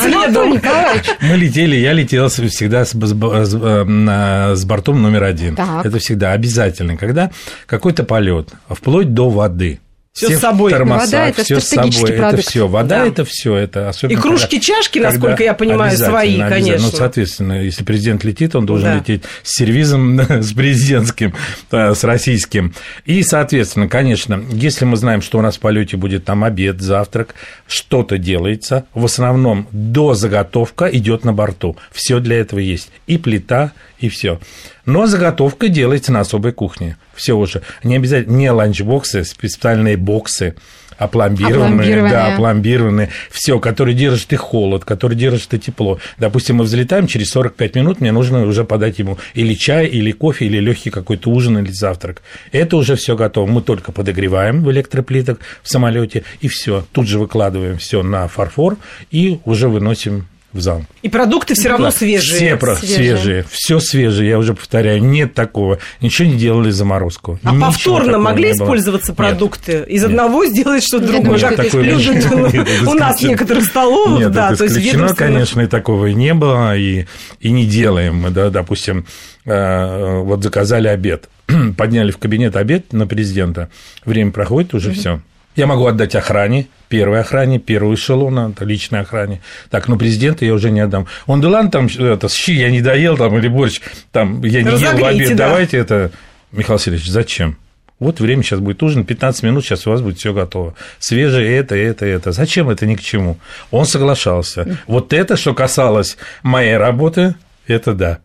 Мы 1.20 1.36
летели, 1.36 1.76
я 1.76 1.92
летел 1.92 2.28
всегда 2.28 2.84
с, 2.84 2.92
с, 2.92 3.54
э, 3.54 4.54
с 4.54 4.64
бортом 4.64 5.02
номер 5.02 5.24
один. 5.24 5.56
Так. 5.56 5.86
Это 5.86 5.98
всегда 5.98 6.32
обязательно, 6.32 6.96
когда 6.96 7.30
какой-то 7.66 8.04
полет, 8.04 8.50
вплоть 8.68 9.12
до 9.14 9.28
воды– 9.28 9.80
все, 10.12 10.36
с 10.36 10.40
собой. 10.40 10.72
Тормозах, 10.72 11.06
вода 11.06 11.28
это 11.28 11.42
все 11.42 11.60
с 11.60 11.68
собой. 11.68 11.90
Продукт. 11.90 12.34
Это 12.34 12.36
все. 12.42 12.68
Вода 12.68 12.98
да. 12.98 13.06
это 13.06 13.24
все. 13.24 13.56
Это 13.56 13.88
особенно. 13.88 14.18
И 14.18 14.20
кружки, 14.20 14.56
когда, 14.56 14.60
чашки, 14.60 14.98
насколько 14.98 15.42
я 15.42 15.54
понимаю, 15.54 15.96
свои, 15.96 16.38
конечно. 16.38 16.86
Ну, 16.86 16.96
соответственно, 16.96 17.62
если 17.62 17.82
президент 17.82 18.22
летит, 18.22 18.54
он 18.54 18.66
должен 18.66 18.88
да. 18.88 18.96
лететь 18.96 19.24
с 19.42 19.56
сервизом, 19.56 20.20
с 20.42 20.52
президентским, 20.52 21.34
с 21.70 22.04
российским. 22.04 22.74
И, 23.06 23.22
соответственно, 23.22 23.88
конечно, 23.88 24.44
если 24.52 24.84
мы 24.84 24.96
знаем, 24.96 25.22
что 25.22 25.38
у 25.38 25.42
нас 25.42 25.56
в 25.56 25.60
полете 25.60 25.96
будет 25.96 26.24
там 26.26 26.44
обед, 26.44 26.82
завтрак, 26.82 27.34
что-то 27.66 28.18
делается, 28.18 28.84
в 28.92 29.06
основном 29.06 29.66
до 29.70 30.12
заготовка 30.12 30.86
идет 30.86 31.24
на 31.24 31.32
борту. 31.32 31.76
Все 31.90 32.20
для 32.20 32.38
этого 32.38 32.58
есть. 32.58 32.90
И 33.06 33.16
плита, 33.16 33.72
и 34.02 34.08
все. 34.08 34.40
Но 34.84 35.06
заготовка 35.06 35.68
делается 35.68 36.12
на 36.12 36.20
особой 36.20 36.52
кухне. 36.52 36.96
Все 37.14 37.34
уже. 37.34 37.62
Не 37.84 37.96
обязательно 37.96 38.36
не 38.36 38.50
ланчбоксы, 38.50 39.24
специальные 39.24 39.96
боксы, 39.96 40.54
опломбированные, 40.98 42.08
да, 42.08 42.34
опломбированные, 42.34 43.10
все, 43.30 43.58
которые 43.58 43.94
держат 43.94 44.32
и 44.32 44.36
холод, 44.36 44.84
которые 44.84 45.18
держат 45.18 45.54
и 45.54 45.58
тепло. 45.58 45.98
Допустим, 46.18 46.56
мы 46.56 46.64
взлетаем, 46.64 47.06
через 47.06 47.30
45 47.30 47.74
минут 47.76 48.00
мне 48.00 48.12
нужно 48.12 48.46
уже 48.46 48.64
подать 48.64 48.98
ему 48.98 49.18
или 49.34 49.54
чай, 49.54 49.86
или 49.86 50.12
кофе, 50.12 50.46
или 50.46 50.58
легкий 50.58 50.90
какой-то 50.90 51.30
ужин, 51.30 51.58
или 51.58 51.70
завтрак. 51.70 52.22
Это 52.52 52.76
уже 52.76 52.96
все 52.96 53.16
готово. 53.16 53.46
Мы 53.46 53.62
только 53.62 53.92
подогреваем 53.92 54.62
в 54.62 54.70
электроплитах 54.70 55.38
в 55.62 55.68
самолете, 55.68 56.24
и 56.40 56.48
все. 56.48 56.84
Тут 56.92 57.08
же 57.08 57.18
выкладываем 57.18 57.78
все 57.78 58.02
на 58.02 58.28
фарфор 58.28 58.76
и 59.10 59.40
уже 59.44 59.68
выносим 59.68 60.26
в 60.52 60.60
зал. 60.60 60.84
И 61.02 61.08
продукты 61.08 61.54
все 61.54 61.70
равно 61.70 61.86
Да, 61.86 61.92
свежие. 61.92 62.36
Все 62.36 62.56
про- 62.56 62.76
Свежие. 62.76 63.16
свежие. 63.16 63.44
все 63.50 63.80
свежее, 63.80 64.28
я 64.30 64.38
уже 64.38 64.54
повторяю, 64.54 65.02
нет 65.02 65.34
такого. 65.34 65.78
Ничего 66.00 66.28
не 66.28 66.36
делали 66.36 66.70
заморозку. 66.70 67.38
А 67.42 67.50
Ничего 67.52 67.66
повторно 67.66 68.18
могли 68.18 68.52
использоваться 68.52 69.12
Нет. 69.12 69.16
продукты? 69.16 69.84
Из 69.88 70.02
Нет. 70.02 70.10
одного 70.10 70.44
сделать 70.46 70.82
что-то 70.84 71.06
другое? 71.08 71.38
Как 71.38 71.58
Нет, 71.74 71.74
это 71.74 72.90
у 72.90 72.94
нас 72.94 73.22
некоторых 73.22 73.64
столовых, 73.64 74.18
Нет, 74.20 74.32
да, 74.32 74.48
это 74.48 74.58
то 74.58 74.64
есть 74.64 74.76
исключено, 74.76 75.02
ведомственных. 75.04 75.32
конечно, 75.32 75.60
и 75.62 75.66
такого 75.66 76.06
и 76.06 76.14
не 76.14 76.34
было, 76.34 76.76
и, 76.76 77.06
и 77.40 77.50
не 77.50 77.66
делаем. 77.66 78.16
Мы, 78.16 78.30
да, 78.30 78.50
допустим, 78.50 79.06
э, 79.44 80.18
вот 80.20 80.42
заказали 80.42 80.88
обед, 80.88 81.28
подняли 81.76 82.10
в 82.10 82.18
кабинет 82.18 82.56
обед 82.56 82.92
на 82.92 83.06
президента, 83.06 83.70
время 84.04 84.32
проходит, 84.32 84.74
уже 84.74 84.92
все. 84.92 85.20
Я 85.54 85.66
могу 85.66 85.86
отдать 85.86 86.14
охране, 86.14 86.68
первой 86.88 87.20
охране, 87.20 87.58
первую 87.58 87.96
эшелона, 87.96 88.52
это 88.54 88.64
личной 88.64 89.00
охране. 89.00 89.42
Так, 89.70 89.88
но 89.88 89.96
президента 89.96 90.44
я 90.44 90.54
уже 90.54 90.70
не 90.70 90.80
отдам. 90.80 91.06
Он, 91.26 91.40
да 91.40 91.48
ладно, 91.48 91.70
там, 91.70 91.86
это, 91.86 92.28
щи 92.28 92.52
я 92.52 92.70
не 92.70 92.80
доел, 92.80 93.16
там, 93.16 93.36
или 93.38 93.48
борщ, 93.48 93.80
там, 94.12 94.42
я 94.44 94.62
не 94.62 94.70
ел 94.70 94.78
в 94.78 94.82
Разогрейте, 94.82 95.24
обед, 95.24 95.36
да. 95.36 95.48
давайте 95.48 95.76
это... 95.76 96.10
Михаил 96.52 96.78
Васильевич, 96.78 97.08
зачем? 97.08 97.56
Вот 97.98 98.18
время 98.18 98.42
сейчас 98.42 98.58
будет 98.58 98.82
ужин, 98.82 99.04
15 99.04 99.42
минут, 99.44 99.64
сейчас 99.64 99.86
у 99.86 99.90
вас 99.90 100.00
будет 100.00 100.18
все 100.18 100.32
готово. 100.34 100.74
Свежее 100.98 101.56
это, 101.56 101.76
это, 101.76 102.04
это. 102.04 102.32
Зачем 102.32 102.68
это 102.68 102.84
ни 102.84 102.96
к 102.96 103.00
чему? 103.00 103.38
Он 103.70 103.86
соглашался. 103.86 104.78
Вот 104.86 105.12
это, 105.12 105.36
что 105.36 105.54
касалось 105.54 106.16
моей 106.42 106.76
работы, 106.76 107.36
это 107.66 107.94
да. 107.94 108.18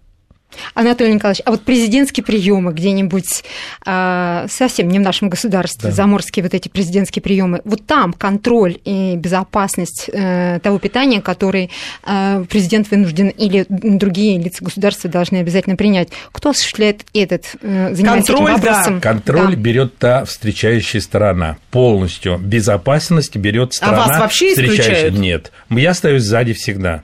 Анатолий 0.73 1.13
Николаевич, 1.13 1.41
а 1.45 1.51
вот 1.51 1.61
президентские 1.63 2.23
приемы 2.23 2.73
где-нибудь 2.73 3.43
а, 3.85 4.45
совсем 4.49 4.87
не 4.89 4.99
в 4.99 5.01
нашем 5.01 5.29
государстве, 5.29 5.89
Да. 5.89 5.95
заморские 5.95 6.43
вот 6.43 6.53
эти 6.53 6.67
президентские 6.69 7.21
приемы, 7.21 7.61
вот 7.65 7.85
там 7.85 8.13
контроль 8.13 8.77
и 8.85 9.15
безопасность 9.15 10.09
э, 10.11 10.59
того 10.63 10.79
питания, 10.79 11.21
который 11.21 11.69
э, 12.05 12.45
президент 12.49 12.89
вынужден 12.91 13.27
или 13.29 13.65
другие 13.69 14.39
лица 14.39 14.63
государства 14.63 15.09
должны 15.09 15.37
обязательно 15.37 15.75
принять. 15.75 16.09
Кто 16.31 16.49
осуществляет 16.51 17.05
этот, 17.13 17.45
э, 17.61 17.93
занимается 17.93 18.33
Контроль, 18.33 18.51
этим 18.53 18.61
да. 18.63 18.71
вопросом? 18.71 19.01
Контроль 19.01 19.55
Да. 19.55 19.61
берет 19.61 19.97
та 19.97 20.25
встречающая 20.25 21.01
сторона 21.01 21.57
полностью. 21.71 22.37
Безопасность 22.37 23.35
берет 23.35 23.73
сторона. 23.73 24.05
А 24.05 24.07
вас 24.07 24.19
вообще 24.19 24.49
встречающая. 24.49 24.83
исключают? 24.83 25.15
Нет. 25.17 25.51
Я 25.69 25.91
остаюсь 25.91 26.23
сзади 26.23 26.53
всегда. 26.53 27.03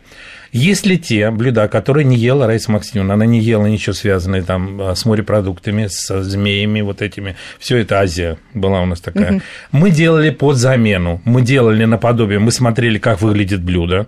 Если 0.53 0.97
те 0.97 1.31
блюда, 1.31 1.67
которые 1.67 2.05
не 2.05 2.15
ела 2.15 2.45
Раиса 2.45 2.71
Максимовна, 2.71 3.15
она 3.15 3.25
не 3.25 3.39
ела 3.39 3.65
ничего 3.65 3.93
связанное 3.93 4.43
там 4.43 4.79
а, 4.79 4.95
с 4.95 5.03
морепродуктами, 5.03 5.87
с 5.89 6.21
змеями 6.21 6.81
вот 6.81 7.01
этими, 7.01 7.35
все 7.57 7.77
это 7.77 7.99
Азия 7.99 8.37
была 8.53 8.81
у 8.81 8.85
нас 8.85 9.01
такая. 9.01 9.41
Мы 9.71 9.89
делали 9.89 10.29
под 10.29 10.57
замену, 10.57 11.21
мы 11.25 11.41
делали 11.41 11.85
наподобие, 11.85 12.37
мы 12.37 12.51
смотрели, 12.51 12.99
как 12.99 13.21
выглядит 13.21 13.63
блюдо, 13.63 14.07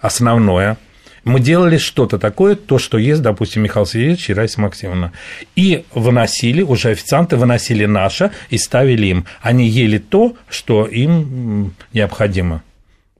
основное. 0.00 0.78
Мы 1.24 1.38
делали 1.38 1.76
что-то 1.76 2.18
такое, 2.18 2.56
то, 2.56 2.78
что 2.78 2.98
ест, 2.98 3.22
допустим, 3.22 3.62
Михаил 3.62 3.86
Сергеевич 3.86 4.30
и 4.30 4.34
Раиса 4.34 4.60
Максимовна. 4.60 5.12
И 5.54 5.84
выносили, 5.94 6.62
уже 6.62 6.88
официанты 6.88 7.36
выносили 7.36 7.84
наше 7.84 8.32
и 8.50 8.58
ставили 8.58 9.06
им. 9.06 9.26
Они 9.40 9.68
ели 9.68 9.98
то, 9.98 10.34
что 10.48 10.86
им 10.86 11.74
необходимо. 11.92 12.62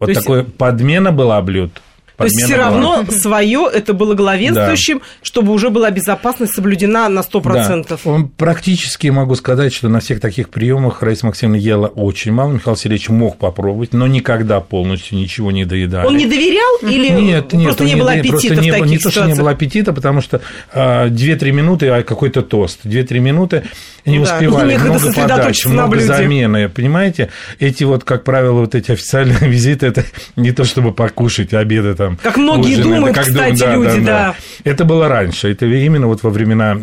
Вот 0.00 0.06
То 0.06 0.10
есть- 0.10 0.22
такое 0.22 0.42
подмена 0.42 1.12
была 1.12 1.40
блюд. 1.42 1.80
То 2.22 2.26
есть 2.26 2.42
все 2.44 2.56
была. 2.56 2.64
равно 2.66 3.04
свое 3.10 3.68
это 3.72 3.92
было 3.92 4.14
главенствующим, 4.14 5.02
чтобы 5.22 5.52
уже 5.52 5.70
была 5.70 5.90
безопасность 5.90 6.54
соблюдена 6.54 7.08
на 7.08 7.20
100%. 7.20 7.86
Да. 7.88 7.96
Он 8.10 8.28
практически 8.28 9.08
могу 9.08 9.34
сказать, 9.34 9.72
что 9.72 9.88
на 9.88 10.00
всех 10.00 10.20
таких 10.20 10.48
приемах 10.48 11.02
Раиса 11.02 11.26
Максимовна 11.26 11.56
ела 11.56 11.86
очень 11.86 12.32
мало. 12.32 12.52
Михаил 12.52 12.76
Сергеевич 12.76 13.08
мог 13.08 13.36
попробовать, 13.38 13.92
но 13.92 14.06
никогда 14.06 14.60
полностью 14.60 15.18
ничего 15.18 15.50
не 15.50 15.64
доедали. 15.64 16.06
Он 16.06 16.16
не 16.16 16.26
доверял 16.26 16.90
или 16.90 17.08
Нет, 17.10 17.52
нет, 17.52 17.64
просто 17.64 17.84
не 17.84 17.96
было 17.96 18.12
да- 18.12 18.18
аппетита 18.18 18.30
просто 18.30 18.54
в 18.54 18.60
не, 18.60 18.70
было- 18.70 18.78
таких 18.80 18.90
не 18.90 18.98
то, 18.98 19.10
что 19.10 19.24
не 19.26 19.34
было 19.34 19.50
аппетита, 19.50 19.92
потому 19.92 20.20
что 20.20 20.40
а, 20.72 21.08
2-3 21.08 21.52
минуты, 21.52 21.88
а 21.88 22.02
какой-то 22.02 22.42
тост, 22.42 22.84
2-3 22.84 23.18
минуты 23.18 23.64
не 24.04 24.18
да, 24.18 24.22
успевали, 24.24 24.76
много 24.76 25.12
подач, 25.12 25.64
много 25.66 26.00
замены, 26.00 26.68
понимаете? 26.68 27.30
Эти 27.60 27.84
вот, 27.84 28.04
как 28.04 28.24
правило, 28.24 28.60
вот 28.60 28.74
эти 28.74 28.90
официальные 28.92 29.38
визиты, 29.40 29.86
это 29.86 30.04
не 30.36 30.52
то, 30.52 30.64
чтобы 30.64 30.92
покушать 30.92 31.52
обеды 31.54 31.94
там. 31.94 32.11
Как 32.22 32.36
многие 32.36 32.74
ужины, 32.78 32.96
думают, 32.96 33.16
как 33.16 33.26
кстати, 33.26 33.60
дум- 33.60 33.84
люди, 33.84 34.00
да. 34.00 34.34
Это 34.64 34.84
было 34.84 35.08
раньше, 35.08 35.50
это 35.50 35.66
именно 35.66 36.06
вот 36.06 36.22
во 36.22 36.30
времена 36.30 36.76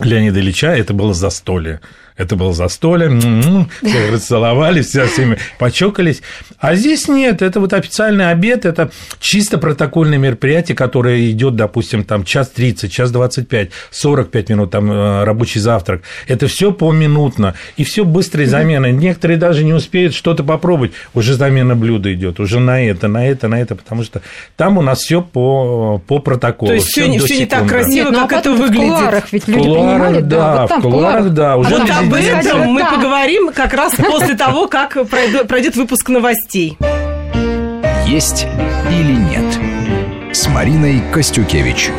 Леонида 0.00 0.40
Ильича, 0.40 0.68
это 0.74 0.92
было 0.94 1.14
застолье. 1.14 1.80
Это 2.16 2.34
было 2.34 2.52
застолье, 2.52 3.06
м-м, 3.06 3.70
все 3.80 4.10
расцеловались, 4.10 4.90
со 4.90 5.06
всеми 5.06 5.38
почокались. 5.60 6.20
А 6.58 6.74
здесь 6.74 7.06
нет, 7.06 7.42
это 7.42 7.60
вот 7.60 7.72
официальный 7.72 8.32
обед, 8.32 8.64
это 8.66 8.90
чисто 9.20 9.56
протокольное 9.56 10.18
мероприятие, 10.18 10.74
которое 10.74 11.30
идет, 11.30 11.54
допустим, 11.54 12.02
там 12.02 12.24
час 12.24 12.48
30, 12.48 12.90
час 12.90 13.12
25, 13.12 13.70
45 13.92 14.48
минут, 14.48 14.72
там 14.72 14.90
э, 14.90 15.22
рабочий 15.22 15.60
завтрак. 15.60 16.02
Это 16.26 16.48
все 16.48 16.72
поминутно, 16.72 17.54
и 17.76 17.84
все 17.84 18.04
быстрые 18.04 18.48
замены. 18.48 18.90
Некоторые 18.90 19.36
даже 19.38 19.62
не 19.62 19.72
успеют 19.72 20.12
что-то 20.12 20.42
попробовать, 20.42 20.90
уже 21.14 21.34
замена 21.34 21.76
блюда 21.76 22.12
идет, 22.12 22.40
уже 22.40 22.58
на 22.58 22.82
это, 22.84 23.06
на 23.06 23.28
это, 23.28 23.46
на 23.46 23.60
это, 23.60 23.76
потому 23.76 24.02
что 24.02 24.22
там 24.56 24.76
у 24.76 24.82
нас 24.82 24.98
все 25.02 25.22
по, 25.22 26.02
по 26.04 26.18
протоколу. 26.18 26.70
То 26.70 26.74
есть 26.74 26.88
всё 26.88 27.02
всё 27.20 27.38
не- 27.38 27.46
так 27.46 27.68
красиво, 27.68 28.06
Нет, 28.06 28.12
ну, 28.12 28.24
а 28.24 28.26
как 28.26 28.40
это 28.40 28.50
потом 28.50 28.56
выглядит. 28.66 28.88
В 28.88 28.96
кулуарах 28.96 29.24
ведь 29.32 29.46
люди 29.46 29.68
кулуарах, 29.96 30.14
принимали, 30.14 30.20
да, 30.20 30.60
вот 30.60 30.68
там 30.68 30.80
в 30.80 30.82
кулуарах, 30.82 31.30
да, 31.30 31.56
уже 31.56 31.76
Вот 31.76 31.90
об 31.90 32.14
этом 32.14 32.60
мы 32.72 32.84
поговорим 32.84 33.50
как 33.52 33.74
раз 33.74 33.94
после 33.94 34.36
того, 34.36 34.68
как 34.68 35.08
пройдет, 35.08 35.48
пройдет 35.48 35.76
выпуск 35.76 36.08
новостей. 36.08 36.76
«Есть 38.06 38.46
или 38.90 39.12
нет» 39.12 39.58
с 40.32 40.46
Мариной 40.48 41.02
Костюкевич. 41.12 41.90